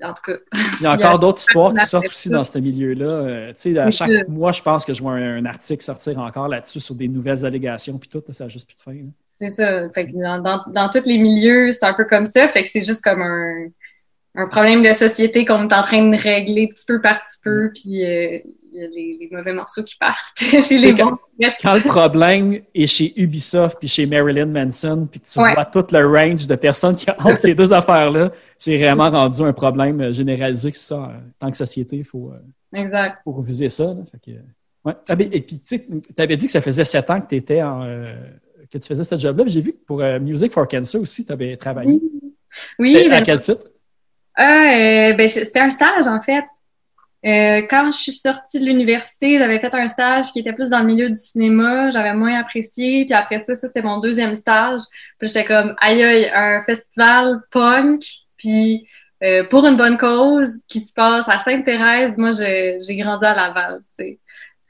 [0.02, 0.38] En tout cas.
[0.80, 3.52] Il y a encore d'autres histoires qui sortent aussi dans ce milieu-là.
[3.56, 6.96] sais, à chaque mois, je pense que je vois un, article sortir encore là-dessus sur
[6.96, 9.10] des nouvelles allégations, puis tout, ça n'a juste plus de fin.
[9.40, 9.90] C'est ça.
[9.90, 12.48] Fait que dans, dans, tous les milieux, c'est un peu comme ça.
[12.50, 13.70] Fait que c'est juste comme un
[14.36, 17.72] un problème de société qu'on est en train de régler petit peu par petit peu,
[17.74, 18.40] puis euh,
[18.72, 20.36] il y a les, mauvais morceaux qui partent.
[20.68, 21.18] puis les quand,
[21.62, 26.06] quand, le problème est chez Ubisoft puis chez Marilyn Manson, puis tu vois tout le
[26.06, 30.78] range de personnes qui ont ces deux affaires-là, c'est vraiment rendu un problème généralisé que
[30.78, 30.98] ça.
[30.98, 32.32] En tant que société, il faut,
[32.74, 33.18] exact.
[33.24, 33.96] faut reviser ça.
[34.86, 34.94] ouais.
[35.08, 35.82] Ah, et puis, tu
[36.18, 37.84] avais dit que ça faisait sept ans que tu étais en,
[38.72, 39.46] que tu faisais ce job-là.
[39.48, 42.00] J'ai vu que pour Music for Cancer aussi, tu avais travaillé.
[42.78, 42.98] Oui.
[42.98, 43.66] à ben, quel titre?
[44.40, 46.46] Euh, ben, c'était un stage, en fait.
[47.26, 50.80] Euh, quand je suis sortie de l'université, j'avais fait un stage qui était plus dans
[50.80, 51.92] le milieu du cinéma.
[51.92, 53.06] J'avais moins apprécié.
[53.06, 54.82] Puis après ça, ça c'était mon deuxième stage.
[55.18, 58.06] Puis j'étais comme, aïe aïe, un festival punk.
[58.38, 58.88] Puis
[59.22, 62.18] euh, pour une bonne cause qui se passe à Sainte-Thérèse.
[62.18, 64.20] Moi, j'ai grandi à Laval, tu sais.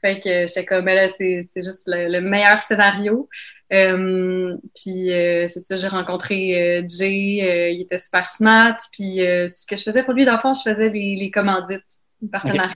[0.00, 3.28] Fait que j'étais comme, ben là, c'est juste le, meilleur scénario.
[3.72, 8.76] Euh, puis euh, c'est ça, j'ai rencontré euh, Jay, il était super smart.
[8.92, 11.84] Puis ce que je faisais pour lui, dans le fond, je faisais les, les commandites,
[12.20, 12.74] les partenariats.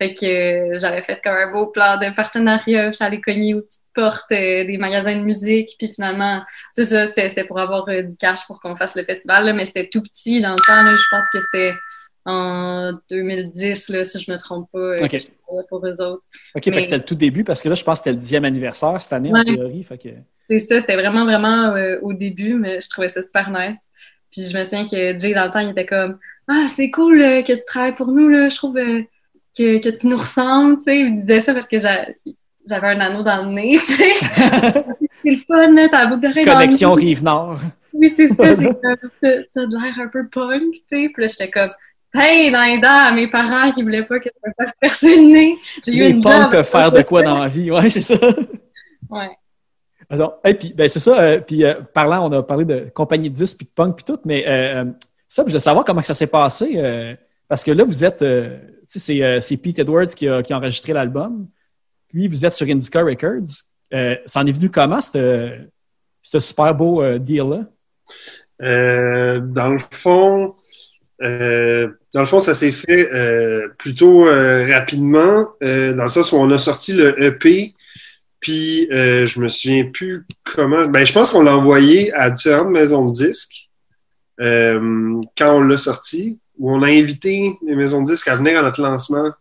[0.00, 2.90] Fait que j'avais fait comme un beau plan de partenariat.
[2.92, 5.76] J'allais cogner aux petites portes des magasins de musique.
[5.78, 9.46] Puis finalement, c'est ça, c'était pour avoir du cash pour qu'on fasse le festival.
[9.46, 10.82] Là, mais c'était tout petit dans le temps.
[10.82, 11.74] Là, je pense que c'était
[12.26, 14.96] en 2010, là, si je ne me trompe pas, euh,
[15.68, 16.22] pour eux autres.
[16.54, 18.44] OK, fait c'était le tout début, parce que là, je pense que c'était le dixième
[18.44, 19.86] anniversaire cette année, en théorie.
[20.48, 23.80] C'est ça, c'était vraiment, vraiment euh, au début, mais je trouvais ça super nice.
[24.32, 26.18] Puis je me souviens que Jay, dans le temps, il était comme
[26.48, 28.48] «Ah, c'est cool euh, que tu travailles pour nous, là.
[28.48, 32.86] je trouve que, que, tu nous ressembles.» Tu sais, il disait ça parce que j'avais
[32.86, 34.12] un anneau dans le nez, tu sais.
[35.18, 37.60] c'est le fun, là, t'as la boucle d'oreille Connexion Rive-Nord.
[37.92, 41.10] Oui, c'est ça, t'as de l'air un peu punk, tu sais.
[41.12, 41.70] Puis là, j'étais comme
[42.14, 45.16] Hey, dans les dents à mes parents qui voulaient pas que je me fasse percer
[45.16, 45.56] le nez.
[45.84, 48.16] J'ai eu une peuvent faire de quoi dans la vie, ouais, c'est ça.
[49.10, 49.30] Ouais.
[50.08, 51.20] Alors, et puis, ben, c'est ça.
[51.20, 54.04] Euh, puis, euh, parlant, on a parlé de compagnie de disques, puis de punk, puis
[54.04, 54.84] tout, mais euh,
[55.28, 57.16] ça, je voulais savoir comment ça s'est passé.
[57.48, 58.24] parce que là, vous êtes,
[58.86, 61.48] c'est Pete Edwards qui a, qui a enregistré l'album.
[62.08, 63.64] Puis, vous êtes sur Indica Records.
[64.26, 65.68] ça en est venu comment, ce
[66.38, 67.64] super beau deal-là?
[68.60, 70.54] dans le fond,
[71.22, 76.36] euh, dans le fond, ça s'est fait euh, plutôt euh, rapidement, dans le sens où
[76.36, 77.74] on a sorti le EP,
[78.40, 80.86] puis je me souviens plus comment.
[80.86, 83.68] Ben, je pense qu'on l'a envoyé à différentes maisons de disques
[84.38, 88.62] quand on l'a sorti, où on a invité les maisons de disques à venir à
[88.62, 89.32] notre lancement,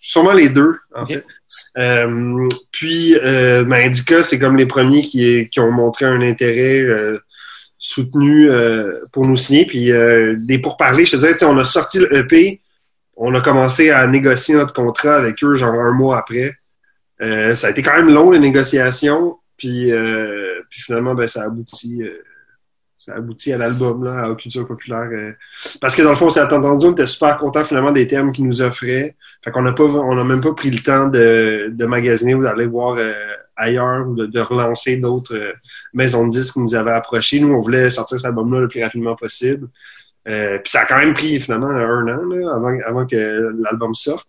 [0.00, 1.24] sûrement les deux, en fait.
[2.70, 6.86] puis, ben, Indica, c'est comme les premiers qui, qui ont montré un intérêt
[7.82, 9.66] soutenu euh, pour nous signer.
[9.66, 12.62] Puis euh, des pourparlers, je te dirais, on a sorti le EP,
[13.16, 16.54] on a commencé à négocier notre contrat avec eux genre un mois après.
[17.20, 19.36] Euh, ça a été quand même long, les négociations.
[19.58, 19.92] Puis,
[20.70, 22.02] puis finalement, ben, ça a abouti.
[22.96, 25.08] ça a abouti à l'album, là, à Culture Populaire.
[25.80, 28.32] parce que dans le fond, on s'est entendu, on était super content finalement des thèmes
[28.32, 29.14] qu'ils nous offraient.
[29.44, 32.66] Fait qu'on n'a pas, on même pas pris le temps de, de magasiner ou d'aller
[32.66, 32.96] voir
[33.56, 35.52] ailleurs, de, de relancer d'autres euh,
[35.92, 37.40] maisons de disques qui nous avaient approchés.
[37.40, 39.68] Nous, on voulait sortir cet album-là le plus rapidement possible.
[40.28, 44.28] Euh, puis ça a quand même pris finalement un an avant, avant que l'album sorte.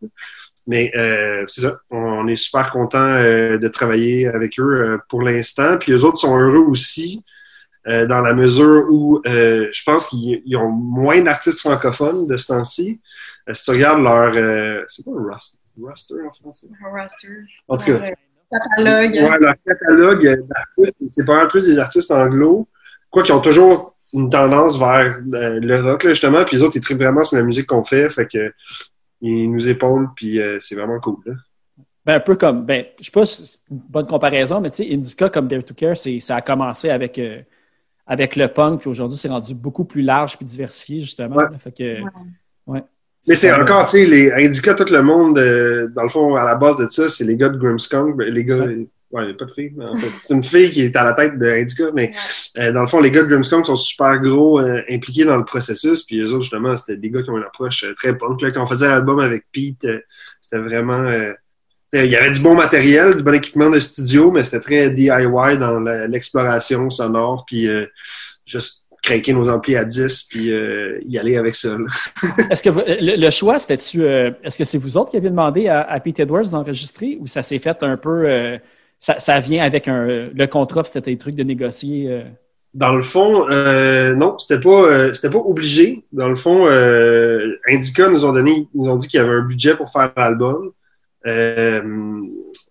[0.66, 5.78] Mais euh, c'est ça, on est super content de travailler avec eux pour l'instant.
[5.78, 7.22] Puis les autres sont heureux aussi,
[7.86, 13.02] dans la mesure où je pense qu'ils ont moins d'artistes francophones de ce temps-ci.
[13.52, 14.34] si tu regardes leur...
[14.88, 16.68] c'est quoi un roster, en français?
[16.86, 17.28] Un roster.
[17.68, 18.14] En tout cas,
[18.60, 19.14] catalogue.
[19.14, 22.68] Ouais, leur catalogue d'artistes, c'est pas un peu des artistes anglo,
[23.10, 26.82] quoi qu'ils ont toujours une tendance vers euh, le rock, justement, puis les autres, ils
[26.82, 28.54] traitent vraiment sur la musique qu'on fait, fait que
[29.22, 31.18] ils nous épaulent, puis euh, c'est vraiment cool.
[32.06, 34.94] Ben, un peu comme, ben, je sais pas si une bonne comparaison, mais tu sais,
[34.94, 37.42] Indica comme Dare to Care, ça a commencé avec, euh,
[38.06, 41.38] avec le punk, puis aujourd'hui, c'est rendu beaucoup plus large puis diversifié, justement.
[41.60, 42.02] fait que,
[42.68, 42.84] ouais.
[43.28, 46.44] Mais c'est encore, tu sais, les Indica, tout le monde, euh, dans le fond, à
[46.44, 48.18] la base de ça, c'est les gars de Grimmskunk.
[48.18, 50.10] Ben, les gars, ouais, il n'y a pas de fille, en fait.
[50.20, 52.12] C'est une fille qui est à la tête de Indica, mais
[52.58, 55.46] euh, dans le fond, les gars de Grimmskunk sont super gros euh, impliqués dans le
[55.46, 56.04] processus.
[56.04, 58.42] Puis eux autres, justement, c'était des gars qui ont une approche très punk.
[58.42, 59.88] Là, quand on faisait l'album avec Pete,
[60.42, 61.10] c'était vraiment.
[61.94, 65.58] il y avait du bon matériel, du bon équipement de studio, mais c'était très DIY
[65.60, 67.46] dans l'exploration sonore.
[67.48, 67.70] Puis
[68.46, 71.76] juste craquer nos amplis à 10 puis euh, y aller avec ça.
[72.50, 72.70] est-ce que
[73.20, 74.04] le, choix, c'était-tu.
[74.04, 77.44] Euh, est-ce que c'est vous autres qui avez demandé à, Pete Edwards d'enregistrer ou ça
[77.44, 78.24] s'est fait un peu.
[78.26, 78.58] Euh,
[78.98, 82.24] ça, vient avec un, le contrat, c'était des trucs de négocier?
[82.74, 86.06] Dans le fond, non, c'était pas, c'était pas obligé.
[86.14, 86.68] Dans le fond,
[87.68, 90.72] Indica nous ont donné, nous ont dit qu'il y avait un budget pour faire l'album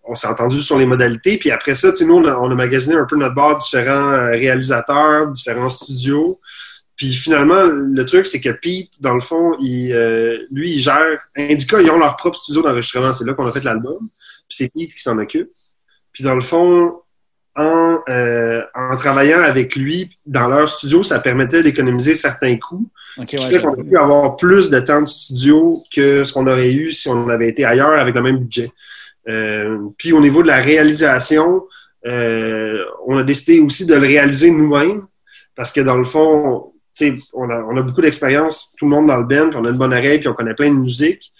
[0.03, 1.37] on s'est entendu sur les modalités.
[1.37, 4.31] Puis après ça, nous, on a, on a, magasiné un peu notre bord différents euh,
[4.31, 6.39] réalisateurs, différents studios.
[6.95, 11.17] Puis finalement, le truc, c'est que Pete, dans le fond, il, euh, lui, il gère.
[11.35, 13.13] Indica, ils ont leur propre studio d'enregistrement.
[13.13, 14.09] C'est là qu'on a fait l'album.
[14.47, 15.49] Puis c'est Pete qui s'en occupe.
[16.11, 17.01] Puis dans le fond,
[17.55, 22.89] en, euh, en travaillant avec lui dans leur studio, ça permettait d'économiser certains coûts.
[23.17, 26.47] ce qui fait qu'on a pu avoir plus de temps de studio que ce qu'on
[26.47, 28.71] aurait eu si on avait été ailleurs avec le même budget.
[29.27, 31.63] Euh, puis au niveau de la réalisation,
[32.05, 35.05] euh, on a décidé aussi de le réaliser nous-mêmes
[35.55, 36.73] parce que dans le fond,
[37.33, 39.69] on a, on a beaucoup d'expérience, tout le monde dans le band, puis on a
[39.69, 41.31] une bonne oreille, puis on connaît plein de musique.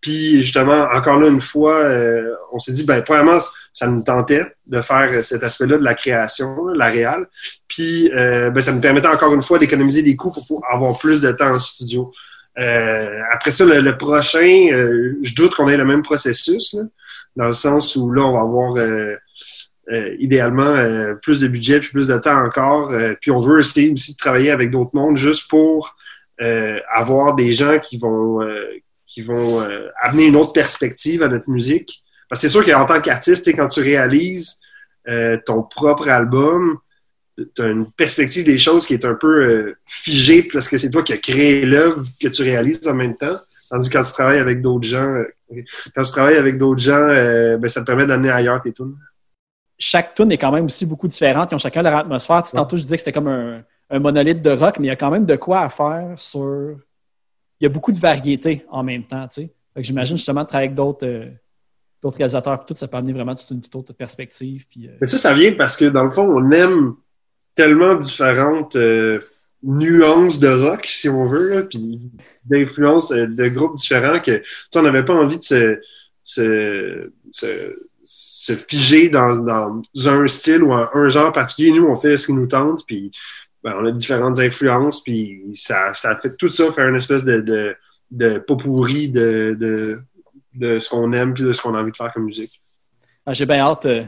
[0.00, 3.38] Puis justement, encore là, une fois, euh, on s'est dit, ben, premièrement,
[3.72, 7.26] ça nous tentait de faire cet aspect-là de la création, la réelle.
[7.68, 11.20] Puis euh, ben, ça nous permettait encore une fois d'économiser des coûts pour, avoir plus
[11.20, 12.12] de temps en studio.
[12.58, 14.68] Euh, après ça, le, prochain,
[15.22, 16.76] je doute qu'on ait le même processus,
[17.36, 18.76] dans le sens où là, on va avoir
[19.92, 22.92] euh, idéalement euh, plus de budget puis plus de temps encore.
[22.92, 25.96] Euh, puis on veut essayer aussi de travailler avec d'autres mondes juste pour
[26.90, 28.40] avoir des gens qui vont
[29.06, 29.62] qui vont
[30.00, 32.02] amener une autre perspective à notre musique.
[32.30, 34.58] Parce que c'est sûr qu'en tant qu'artiste, quand tu réalises
[35.44, 36.78] ton propre album,
[37.36, 41.02] tu as une perspective des choses qui est un peu figée parce que c'est toi
[41.02, 43.36] qui as créé l'œuvre que tu réalises en même temps.
[43.68, 45.22] Tandis que quand tu travailles avec d'autres gens,
[45.94, 48.96] quand tu travailles avec d'autres gens, ben, ça te permet d'amener ailleurs tes tunes
[49.80, 51.50] chaque tune est quand même aussi beaucoup différente.
[51.50, 52.42] Ils ont chacun leur atmosphère.
[52.52, 55.10] Tantôt, je disais que c'était comme un, monolithe de rock, mais il y a quand
[55.10, 56.76] même de quoi à faire sur.
[57.58, 59.26] Il y a beaucoup de variétés en même temps.
[59.76, 61.06] J'imagine justement de travailler avec d'autres.
[61.06, 61.30] Euh,
[62.02, 64.64] d'autres réalisateurs, tout, ça peut amener vraiment toute une toute autre perspective.
[64.70, 66.94] Puis, euh, Mais ça, ça vient parce que dans le fond, on aime
[67.54, 69.20] tellement différentes euh,
[69.62, 72.10] nuances de rock, si on veut, puis
[72.44, 74.42] d'influences de groupes différents que
[74.74, 75.80] on n'avait pas envie de
[76.24, 77.10] se
[78.68, 81.72] figer dans, un style ou un, genre particulier.
[81.72, 83.10] Nous, on fait ce qui nous tente, puis
[83.62, 87.76] ben, on a différentes influences, puis ça, fait tout ça faire une espèce de, de,
[88.10, 90.00] de pourri de, de,
[90.54, 92.60] de ce qu'on aime puis de ce qu'on a envie de faire comme musique.
[93.26, 93.86] Ah, j'ai bien hâte.
[93.86, 94.04] Euh,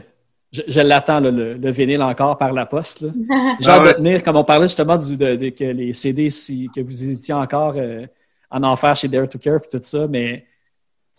[0.53, 3.05] je, l'attends, le, le, vinyle encore par la poste.
[3.59, 6.69] J'ai hâte ah de tenir, comme on parlait justement du, de, que les CD, si,
[6.73, 8.05] que vous étiez encore euh,
[8.51, 10.45] en enfer chez Dare to Care et tout ça, mais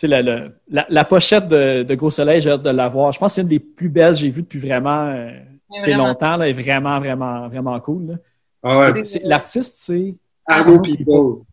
[0.03, 3.11] la, la, la, pochette de, de Gros Soleil, j'ai hâte de la voir.
[3.13, 5.31] Je pense que c'est une des plus belles que j'ai vues depuis vraiment, euh,
[5.89, 6.37] longtemps.
[6.37, 8.19] Là, est vraiment, vraiment, vraiment cool.
[8.63, 8.93] Ah
[9.25, 10.15] l'artiste, c'est.
[10.47, 11.45] Arnaud People.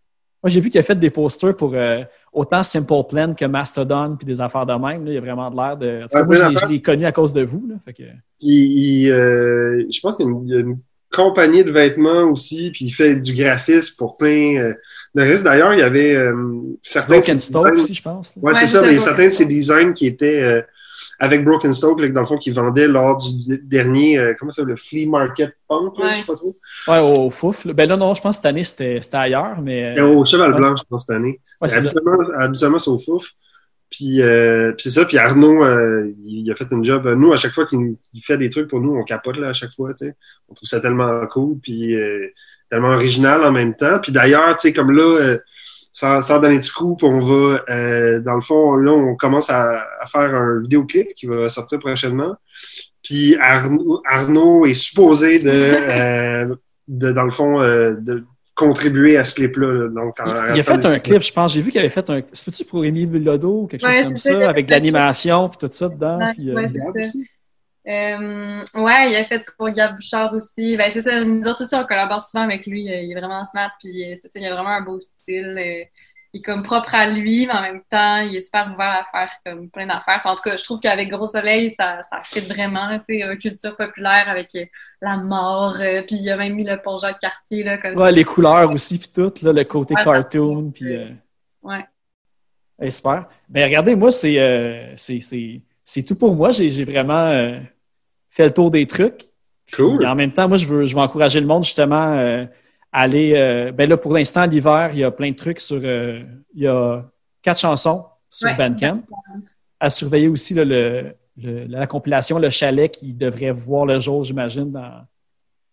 [0.43, 4.15] Moi, j'ai vu qu'il a fait des posters pour euh, autant Simple Plan que Mastodon
[4.17, 5.05] puis des affaires de même.
[5.05, 5.11] Là.
[5.11, 6.25] Il a vraiment de l'air de.
[6.25, 7.65] moi, je l'ai connu à cause de vous.
[7.67, 8.03] Là, fait que...
[8.03, 10.77] euh, je pense qu'il y a une,
[11.11, 14.55] compagnie de vêtements aussi, puis il fait du graphisme pour plein.
[14.57, 14.73] Euh,
[15.13, 16.33] le reste, d'ailleurs, il y avait euh,
[16.81, 17.15] certains.
[17.15, 18.33] Broken Stoke aussi, je pense.
[18.41, 20.61] Oui, c'est ça, mais certains de ces designs qui étaient euh,
[21.21, 24.75] avec Broken Stoke, dans le fond, qui vendaient lors du dernier, euh, comment ça le
[24.75, 26.15] Flea Market Punk, là, ouais.
[26.15, 26.55] je sais pas trop.
[26.87, 27.67] Ouais, au Fouf.
[27.67, 29.99] Ben là, non, je pense que cette année, c'était ailleurs, mais.
[30.01, 31.39] au Cheval Blanc, je pense, cette année.
[31.61, 31.69] Ouais,
[32.39, 33.29] habituellement, c'est au Fouf.
[33.91, 35.63] Puis, euh, puis c'est ça, puis Arnaud,
[36.25, 37.07] il, a fait une job.
[37.15, 39.73] Nous, à chaque fois qu'il fait des trucs pour nous, on capote là, à chaque
[39.73, 39.93] fois.
[39.93, 40.15] Tu sais.
[40.49, 41.59] On trouve ça tellement cool.
[41.61, 41.95] Puis
[42.67, 43.99] tellement original en même temps.
[44.01, 45.37] Puis d'ailleurs, tu sais, comme là,
[45.91, 49.49] euh, sans, sans, donner de coup, on va, euh, dans le fond, là, on commence
[49.49, 52.35] à, faire un vidéoclip qui va sortir prochainement.
[53.03, 56.55] Puis Arnaud, Arnaud est supposé de, euh,
[56.87, 58.23] de dans le fond, de
[58.55, 59.89] contribuer à ce clip-là.
[59.89, 60.17] Donc,
[60.53, 61.53] il, a fait un clip, je pense.
[61.53, 62.21] J'ai vu qu'il avait fait un.
[62.31, 65.89] C'est-tu pour Émile Bilodeau ou quelque chose comme ça, avec de l'animation puis tout ça
[65.89, 66.19] dedans?
[66.33, 66.51] puis,
[67.87, 70.77] euh, ouais, il a fait pour Gab Bouchard aussi.
[70.77, 72.81] Ben, c'est ça, nous autres aussi, on collabore souvent avec lui.
[72.81, 75.57] Il est vraiment smart, puis euh, c'est ça, il a vraiment un beau style.
[75.57, 75.83] Euh,
[76.33, 79.05] il est comme propre à lui, mais en même temps, il est super ouvert à
[79.11, 80.21] faire comme plein d'affaires.
[80.23, 83.75] En tout cas, je trouve qu'avec Gros Soleil, ça, ça fit vraiment, tu sais, culture
[83.75, 84.55] populaire avec
[85.01, 88.23] la mort, puis il a même mis le pont de quartier là, comme Ouais, les
[88.23, 90.97] couleurs aussi, puis tout, là, le côté cartoon, puis...
[91.63, 91.85] Ouais.
[92.89, 93.27] super.
[93.49, 94.93] Ben, regardez, moi, c'est...
[94.95, 95.61] c'est
[95.91, 96.51] c'est tout pour moi.
[96.51, 97.59] J'ai vraiment euh,
[98.29, 99.23] fait le tour des trucs.
[99.73, 100.01] Cool.
[100.03, 102.45] Et en même temps, moi, je veux, je veux encourager le monde justement euh,
[102.93, 103.33] à aller.
[103.35, 105.83] Euh, ben là, pour l'instant, l'hiver, il y a plein de trucs sur.
[105.83, 106.25] il
[106.55, 107.03] y a
[107.41, 109.01] quatre chansons sur Bandcamp.
[109.81, 115.05] À surveiller aussi le, la compilation Le Chalet qui devrait voir le jour, j'imagine, dans.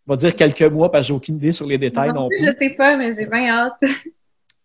[0.08, 2.40] On va dire quelques mois parce que j'ai aucune idée sur les détails non, plus.
[2.40, 3.80] Je sais pas, mais j'ai bien hâte.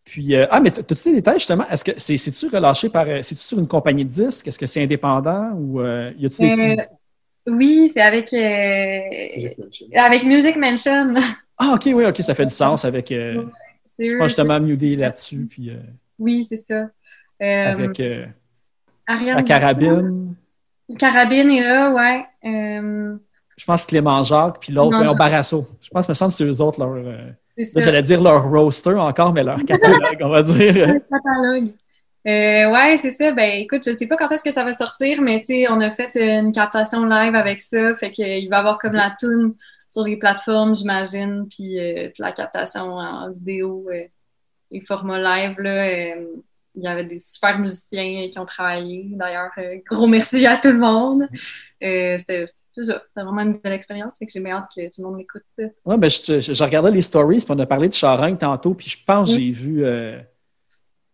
[0.03, 1.67] Puis, euh, ah, mais tu as tous les détails, justement?
[1.69, 3.07] Est-ce que c'est-tu relâché par.
[3.07, 4.47] Euh, c'est-tu sur une compagnie de disques?
[4.47, 6.85] Est-ce que c'est indépendant ou euh, y a-t-il
[7.47, 8.33] Oui, c'est avec.
[9.93, 11.13] avec Music Mansion.
[11.55, 13.09] Ah, OK, oui, OK, ça fait du sens avec.
[13.09, 15.47] je pense justement Mewdy là-dessus.
[15.47, 15.69] Puis,
[16.17, 16.89] oui, c'est ça.
[17.39, 18.01] avec
[19.07, 20.33] la carabine.
[20.97, 22.25] Carabine est là, ouais.
[23.55, 25.67] Je pense Clément Jacques, puis l'autre, Barasso.
[25.79, 26.97] Je pense, me semble que c'est eux autres, leur
[27.75, 30.73] J'allais dire leur roster encore, mais leur catalogue, on va dire.
[31.09, 31.73] catalogue.
[32.25, 33.31] Euh, ouais, c'est ça.
[33.31, 35.81] Ben, écoute, je sais pas quand est-ce que ça va sortir, mais tu sais, on
[35.81, 39.53] a fait une captation live avec ça, fait qu'il va y avoir comme la tune
[39.93, 44.05] sur les plateformes, j'imagine, puis euh, la captation en vidéo euh,
[44.71, 45.87] et format live là.
[45.87, 46.25] Euh,
[46.75, 49.05] il y avait des super musiciens qui ont travaillé.
[49.11, 49.51] D'ailleurs,
[49.87, 51.29] gros merci à tout le monde.
[51.79, 55.43] C'était C'était vraiment une belle expérience, fait que j'ai hâte que tout le monde l'écoute.
[55.57, 58.89] Ouais, ben, je, je, regardais les stories, puis on a parlé de Charing tantôt, puis
[58.89, 59.83] je pense que j'ai vu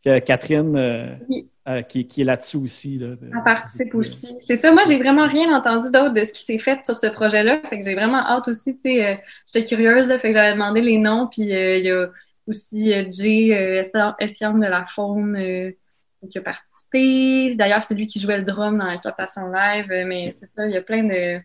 [0.03, 1.15] que Catherine, euh,
[1.67, 2.97] euh, qui, est là-dessus aussi.
[2.97, 4.29] Là, Elle participe aussi.
[4.39, 7.07] C'est ça, moi, j'ai vraiment rien entendu d'autre de ce qui s'est fait sur ce
[7.07, 7.61] projet-là.
[7.69, 9.15] Fait que j'ai vraiment hâte aussi, tu sais, euh,
[9.51, 12.07] j'étais curieuse, là, fait que j'avais demandé les noms, puis il y a
[12.47, 13.81] aussi Jay
[14.19, 15.37] Essian de la Faune
[16.29, 17.55] qui a participé.
[17.55, 20.73] D'ailleurs, c'est lui qui jouait le drum dans la captation live, mais c'est ça, il
[20.73, 21.39] y a plein de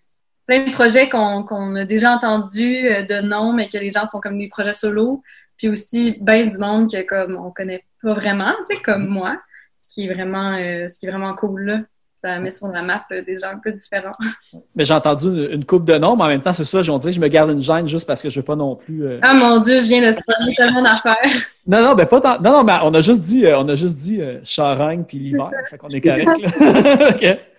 [0.47, 4.39] plein de projets qu'on a déjà entendus de noms, mais que les gens font comme
[4.39, 5.23] des projets solo.
[5.57, 9.41] Puis aussi, ben du monde que comme on connaît pas vraiment, tu sais, comme moi,
[9.79, 11.81] ce qui est vraiment, euh, ce qui est vraiment cool là.
[12.25, 14.15] Ça met sur la map euh, des gens un peu différents.
[14.75, 17.13] Mais j'ai entendu une, coupe de noms, mais en même temps, c'est ça, j'en dirais
[17.13, 19.05] je me garde une gêne juste parce que je veux pas non plus.
[19.07, 21.17] Euh, ah mon Dieu, je viens de se parler tellement d'affaires.
[21.67, 22.39] Non, non, mais pas tant.
[22.43, 25.51] Non, non, mais on a juste dit, on a juste dit Charogne puis l'hiver.
[25.71, 26.29] fait qu'on est correct.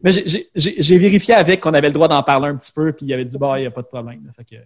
[0.00, 0.12] Mais
[0.54, 3.24] j'ai vérifié avec qu'on avait le droit d'en parler un petit peu, puis il avait
[3.24, 4.30] dit, bah, il n'y a pas de problème.
[4.36, 4.62] Fait que,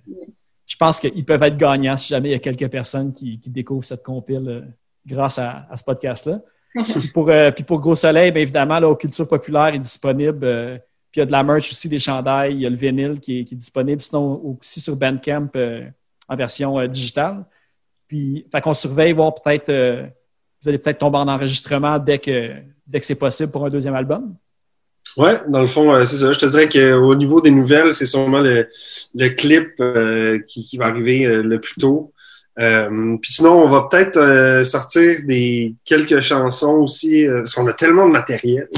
[0.67, 3.85] je pense qu'ils peuvent être gagnants si jamais il y a quelques personnes qui, découvrent
[3.85, 4.61] cette compile euh,
[5.07, 6.41] grâce à, ce podcast-là.
[6.75, 10.45] Puis, pour, euh, puis pour Gros Soleil, bien évidemment, là, Culture Populaire est disponible.
[10.45, 10.79] Euh,
[11.11, 13.19] puis il y a de la merch aussi, des chandails, il y a le vinyle
[13.19, 15.51] qui est, disponible, sinon aussi sur Bandcamp
[16.29, 17.45] en version digitale.
[18.07, 19.73] Puis, fait qu'on surveille, voir peut-être,
[20.63, 22.53] vous allez peut-être tomber en enregistrement dès que,
[22.87, 24.37] dès que c'est possible pour un deuxième album.
[25.17, 26.33] Ouais, dans le fond, euh, c'est ça.
[26.33, 28.69] Je te dirais qu'au niveau des nouvelles, c'est sûrement le,
[29.31, 32.13] clip euh, qui, va arriver euh, le plus tôt.
[32.61, 38.13] Puis sinon, on va peut-être sortir des quelques chansons aussi, parce qu'on a tellement de
[38.13, 38.69] matériel.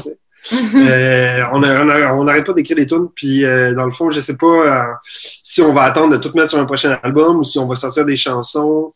[0.52, 5.72] on n'arrête pas d'écrire des tunes, puis dans le fond, je sais pas si on
[5.72, 8.16] va attendre de tout mettre sur un prochain album ou si on va sortir des
[8.16, 8.92] chansons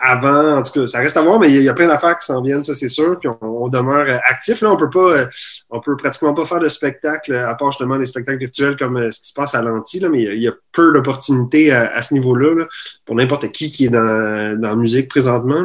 [0.00, 2.24] avant, en tout cas, ça reste à voir, mais il y, a plein d'affaires qui
[2.24, 4.62] s'en viennent, ça c'est sûr, puis on, demeure euh, actif.
[4.62, 5.26] Là, on peut pas, euh,
[5.70, 9.10] on peut pratiquement pas faire de spectacle, à part justement les spectacles virtuels comme euh,
[9.10, 12.66] ce qui se passe à l'anti, mais il y, a peu d'opportunités à, ce niveau-là,
[13.04, 15.64] pour n'importe qui qui est dans, dans la musique présentement.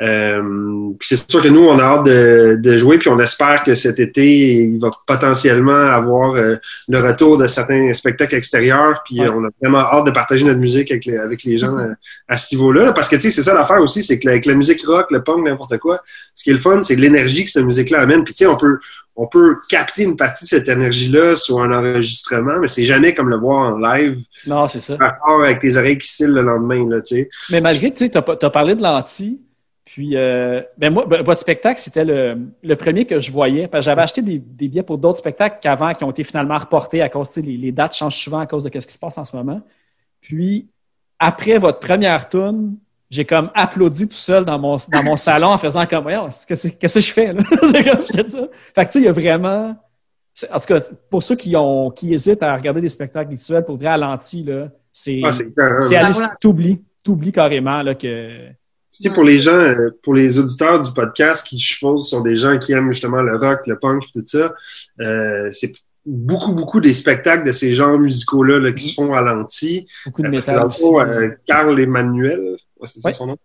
[0.00, 3.74] Euh, c'est sûr que nous, on a hâte de, de, jouer, puis on espère que
[3.74, 9.48] cet été, il va potentiellement avoir le retour de certains spectacles extérieurs, puis on a
[9.62, 11.94] vraiment hâte de partager notre musique avec les, avec les gens mm-hmm.
[12.28, 14.54] à, ce niveau-là, parce que tu sais, c'est ça l'affaire aussi, c'est que avec la
[14.54, 16.00] musique rock, le punk, n'importe quoi,
[16.34, 18.24] ce qui est le fun, c'est l'énergie que cette musique-là amène.
[18.24, 18.78] Puis tu sais, on peut,
[19.16, 23.28] on peut capter une partie de cette énergie-là sur un enregistrement, mais c'est jamais comme
[23.28, 24.18] le voir en live.
[24.46, 24.96] Non, c'est ça.
[25.42, 27.28] Avec tes oreilles qui cillent le lendemain, là, tu sais.
[27.50, 29.40] Mais malgré, tu sais, as, parlé de l'anti,
[29.84, 33.66] puis, euh, ben moi, ben, votre spectacle, c'était le, le, premier que je voyais.
[33.66, 36.56] Parce que j'avais acheté des, des, billets pour d'autres spectacles qu'avant, qui ont été finalement
[36.56, 39.18] reportés à cause, les, les dates changent souvent à cause de ce qui se passe
[39.18, 39.60] en ce moment.
[40.20, 40.68] Puis,
[41.18, 42.76] après votre première tune,
[43.10, 46.68] j'ai comme applaudi tout seul dans mon, dans mon salon en faisant comme, voyons, qu'est-ce
[46.68, 47.42] que je fais, là?
[47.62, 48.48] c'est comme, je fais ça.
[48.74, 49.76] Fait que, tu sais, il y a vraiment,
[50.52, 50.78] en tout cas,
[51.10, 54.44] pour ceux qui ont, qui hésitent à regarder des spectacles virtuels, pour vrai, à l'anti,
[54.44, 55.52] là, c'est, ah, c'est
[56.40, 60.92] t'oublies, t'oublies carrément, là, que, tu sais, pour les gens, euh, pour les auditeurs du
[60.92, 64.22] podcast qui, je suppose, sont des gens qui aiment justement le rock, le punk, tout
[64.24, 64.52] ça,
[65.00, 65.72] euh, c'est
[66.04, 69.86] beaucoup, beaucoup des spectacles de ces genres musicaux-là là, qui se font à l'anti.
[70.06, 70.84] Beaucoup de euh, métal aussi.
[70.84, 72.56] Euh, Carl Emmanuel,
[72.86, 73.36] c'est ça son nom,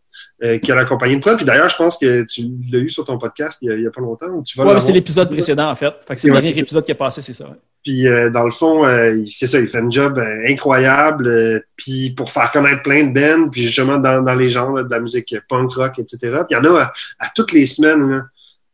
[0.44, 1.36] euh, qui a accompagné de toi.
[1.36, 4.02] Puis d'ailleurs, je pense que tu l'as eu sur ton podcast il n'y a, pas
[4.02, 4.28] longtemps.
[4.28, 5.94] Ou tu vas c'est l'épisode précédent, en fait.
[6.08, 7.46] fait c'est le dernier épisode qui est passé, c'est ça.
[7.84, 11.64] Puis euh, dans le fond, euh, c'est ça, il fait un job incroyable.
[11.76, 15.00] puis pour faire connaître plein de bands, puis justement dans, dans les genres de la
[15.00, 16.18] musique punk rock, etc.
[16.22, 18.24] Puis il y en a à, toutes les semaines.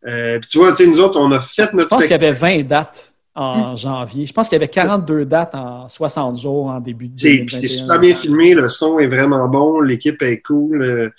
[0.03, 1.89] puis tu vois, tu sais, nous autres, on a fait notre.
[1.89, 4.25] Je pense qu'il y avait 20 dates en janvier.
[4.25, 7.99] Je pense qu'il y avait 42 dates en 60 jours en début de C'est super
[7.99, 10.82] bien filmé, le son est vraiment bon, l'équipe est cool.
[10.82, 11.09] Euh,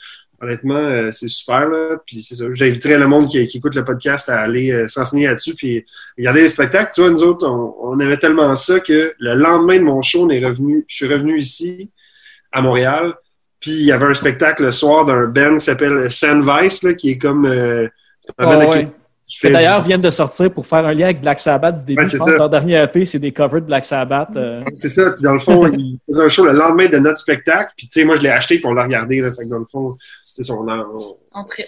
[0.40, 1.68] honnêtement, euh, c'est super.
[1.68, 1.96] Là.
[2.04, 2.44] Puis c'est ça.
[2.50, 5.84] J'inviterais le monde qui, écoute le podcast à aller euh, s'enseigner là-dessus puis
[6.18, 6.90] regarder les spectacles.
[6.94, 10.30] Tu vois, nous autres, on, aimait tellement ça que le lendemain de mon show, on
[10.30, 11.90] est revenu, je suis revenu ici,
[12.50, 13.14] à Montréal.
[13.60, 17.10] Puis il y avait un spectacle le soir d'un band qui s'appelle Sandvice, là, qui
[17.10, 17.46] est comme
[19.40, 22.08] qui d'ailleurs viennent de sortir pour faire un lien avec Black Sabbath du début.
[22.08, 24.36] je pense leur dernier EP, c'est des covers de Black Sabbath.
[24.36, 24.62] Euh.
[24.76, 25.10] C'est ça.
[25.12, 27.72] Puis dans le fond, ils faisaient un show le lendemain de notre spectacle.
[27.76, 29.20] Puis tu sais, moi, je l'ai acheté pour l'a regarder.
[29.20, 29.30] Là.
[29.30, 30.86] Fait que dans le fond, c'est ça, on en,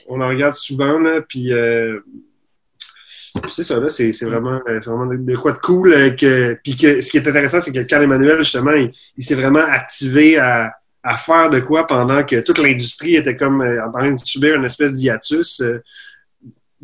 [0.09, 0.99] on, regarde souvent.
[0.99, 2.01] Là, puis euh,
[3.49, 6.17] c'est ça, là, c'est vraiment, vraiment de quoi de cool.
[6.17, 9.65] que, puis que ce qui est intéressant, c'est que Carl Emmanuel, justement, il, s'est vraiment
[9.65, 14.19] activé à, à, faire de quoi pendant que toute l'industrie était comme en train de
[14.19, 15.63] subir une espèce d'hiatus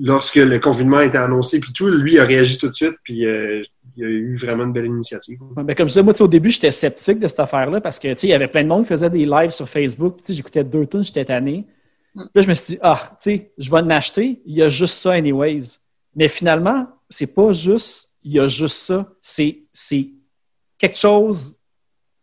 [0.01, 3.27] lorsque le confinement a été annoncé, puis tout, lui a réagi tout de suite, puis
[3.27, 3.63] euh,
[3.97, 5.39] il a eu vraiment une belle initiative.
[5.57, 8.29] Ben, comme je disais, moi, au début, j'étais sceptique de cette affaire-là parce que il
[8.29, 10.19] y avait plein de monde qui faisait des lives sur Facebook.
[10.29, 11.67] J'écoutais deux tunes, j'étais tanné.
[12.15, 12.23] Mm.
[12.23, 14.63] Puis là, je me suis dit, ah, tu sais, je vais en acheter, il y
[14.63, 15.79] a juste ça, anyways.
[16.17, 19.07] Mais finalement, c'est pas juste, il y a juste ça.
[19.23, 19.67] C'est
[20.79, 21.57] quelque chose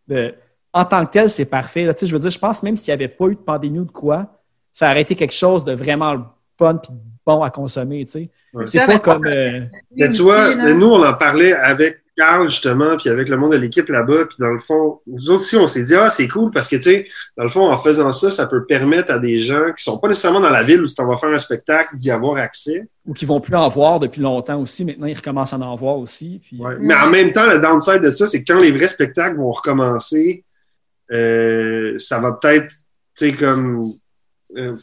[0.08, 0.34] de.
[0.74, 1.86] En tant que tel, c'est parfait.
[1.86, 3.86] Là, je veux dire, je pense même s'il n'y avait pas eu de pandémie ou
[3.86, 6.92] de quoi, ça aurait été quelque chose de vraiment fun puis
[7.26, 8.30] bon à consommer, tu sais.
[8.66, 9.26] C'est pas comme...
[9.26, 9.62] Euh,
[9.96, 13.58] mais tu vois, nous, on en parlait avec Carl, justement, puis avec le monde de
[13.58, 16.50] l'équipe là-bas, puis dans le fond, nous autres aussi, on s'est dit, ah, c'est cool,
[16.52, 17.06] parce que, tu sais,
[17.38, 20.08] dans le fond, en faisant ça, ça peut permettre à des gens qui sont pas
[20.08, 22.88] nécessairement dans la ville où tu vas faire un spectacle d'y avoir accès.
[23.06, 24.84] Ou qui vont plus en voir depuis longtemps aussi.
[24.84, 26.42] Maintenant, ils recommencent à en voir aussi.
[26.44, 26.60] Puis...
[26.80, 29.52] Mais en même temps, le downside de ça, c'est que quand les vrais spectacles vont
[29.52, 30.44] recommencer,
[31.12, 33.86] euh, ça va peut-être, tu sais, comme...
[34.56, 34.76] Euh,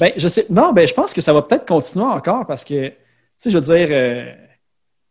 [0.00, 0.46] ben, je sais.
[0.50, 2.94] Non, ben, je pense que ça va peut-être continuer encore parce que, tu
[3.38, 4.38] sais, je veux dire, euh, tu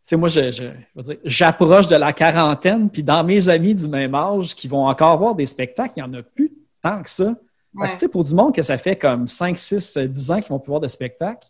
[0.02, 4.14] sais, moi, je, je, dire, j'approche de la quarantaine, puis dans mes amis du même
[4.14, 6.52] âge qui vont encore voir des spectacles, il n'y en a plus
[6.82, 7.34] tant que ça.
[7.74, 10.58] Tu sais, pour du monde que ça fait comme 5, 6, 10 ans qu'ils vont
[10.58, 11.48] plus voir de spectacles,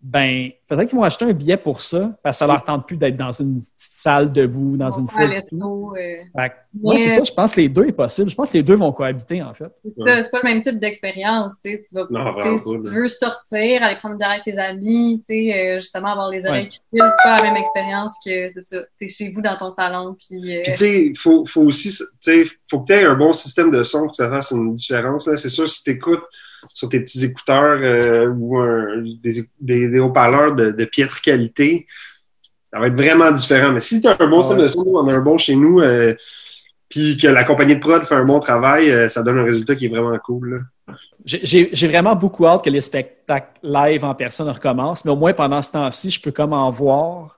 [0.00, 2.96] ben peut-être qu'ils vont acheter un billet pour ça, parce que ça leur tente plus
[2.96, 5.32] d'être dans une petite salle debout, dans une foule.
[5.32, 6.48] Euh...
[6.80, 8.30] Oui, c'est ça, je pense que les deux est possible.
[8.30, 9.72] Je pense que les deux vont cohabiter, en fait.
[9.82, 11.80] C'est c'est pas le même type d'expérience, tu sais.
[11.80, 15.58] Tu vas, si tu veux sortir, aller prendre une bière avec tes amis, tu sais,
[15.58, 18.76] euh, justement avoir les oreilles qui tissent, c'est pas la même expérience que, c'est ça,
[18.98, 20.58] t'es chez vous dans ton salon, puis...
[20.58, 23.14] Euh, puis tu sais, il faut, faut aussi, tu sais, faut que tu aies un
[23.14, 25.36] bon système de son pour que ça fasse une différence, là.
[25.36, 26.22] C'est sûr, si t'écoutes
[26.74, 28.58] sur tes petits écouteurs euh, ou
[29.60, 31.86] des, haut-parleurs de, piètre qualité,
[32.72, 33.72] ça va être vraiment différent.
[33.72, 35.80] Mais si tu as un bon système de son, on a un bon chez nous,
[35.80, 36.14] euh,
[36.88, 39.74] puis que la compagnie de prod fait un bon travail, euh, ça donne un résultat
[39.74, 40.62] qui est vraiment cool.
[41.24, 45.60] J'ai vraiment beaucoup hâte que les spectacles live en personne recommencent, mais au moins pendant
[45.60, 47.37] ce temps-ci, je peux comme en voir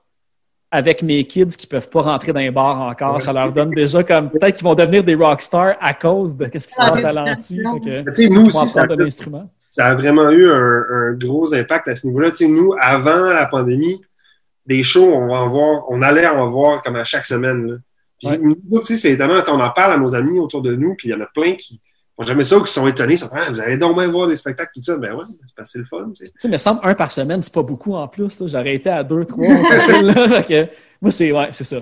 [0.71, 3.21] avec mes kids qui peuvent pas rentrer dans les bars encore.
[3.21, 6.51] Ça leur donne déjà comme peut-être qu'ils vont devenir des rockstars à cause de ce
[6.51, 7.59] qui se passe à l'anti.
[7.59, 8.85] nous aussi, ça,
[9.69, 12.31] ça, a vraiment eu un, gros impact à ce niveau-là.
[12.41, 14.01] Nous, avant la pandémie,
[14.65, 17.81] des shows, on va en voir, on allait en voir comme à chaque semaine.
[18.19, 19.41] Puis nous aussi, c'est étonnant.
[19.49, 21.55] On en parle à nos amis autour de nous, puis il y en a plein
[21.55, 21.81] qui
[22.23, 23.17] jamais ça ou qui sont étonnés.
[23.17, 24.97] Sont, ah, vous allez donc même voir des spectacles, tout ça.
[24.97, 25.23] Ben ouais,
[25.63, 26.11] c'est le fun.
[26.15, 28.37] Tu sais, mais semble un par semaine, c'est pas beaucoup en plus.
[28.47, 29.45] J'aurais été à deux, trois
[31.01, 31.77] Moi, c'est ouais, c'est ça.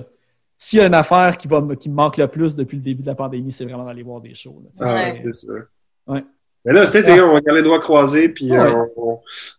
[0.58, 3.02] S'il y a une affaire qui, va, qui me manque le plus depuis le début
[3.02, 4.62] de la pandémie, c'est vraiment d'aller voir des shows.
[4.64, 5.64] Là, ah, c'est sûr.
[6.08, 6.24] Ouais.
[6.66, 8.86] Mais là, cet été, on regarde les doigts croisés, puis euh,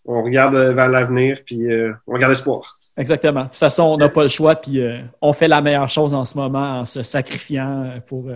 [0.04, 2.78] on, regarde vers l'avenir, puis euh, on regarde l'espoir.
[2.98, 3.40] Exactement.
[3.40, 6.12] De toute façon, on n'a pas le choix, puis euh, on fait la meilleure chose
[6.12, 8.30] en ce moment en se sacrifiant pour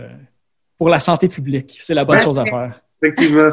[0.77, 1.77] pour la santé publique.
[1.81, 2.81] C'est la bonne chose à faire.
[3.01, 3.51] Effectivement.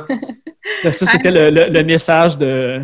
[0.92, 2.82] Ça, c'était le, message de,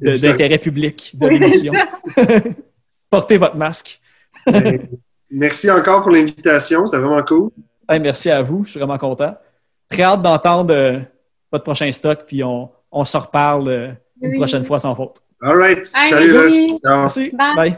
[0.00, 1.72] d'intérêt public de l'émission.
[3.10, 4.00] Portez votre masque.
[4.46, 4.88] Ben,
[5.30, 6.86] merci encore pour l'invitation.
[6.86, 7.50] C'était vraiment cool.
[7.88, 8.64] merci à vous.
[8.64, 9.36] Je suis vraiment content.
[9.88, 11.00] Très hâte d'entendre euh,
[11.52, 15.18] votre prochain stock, puis on, on se reparle euh, une prochaine fois sans faute.
[15.42, 15.86] All right.
[16.08, 16.78] Salut.
[16.82, 17.30] Merci.
[17.30, 17.76] Bye.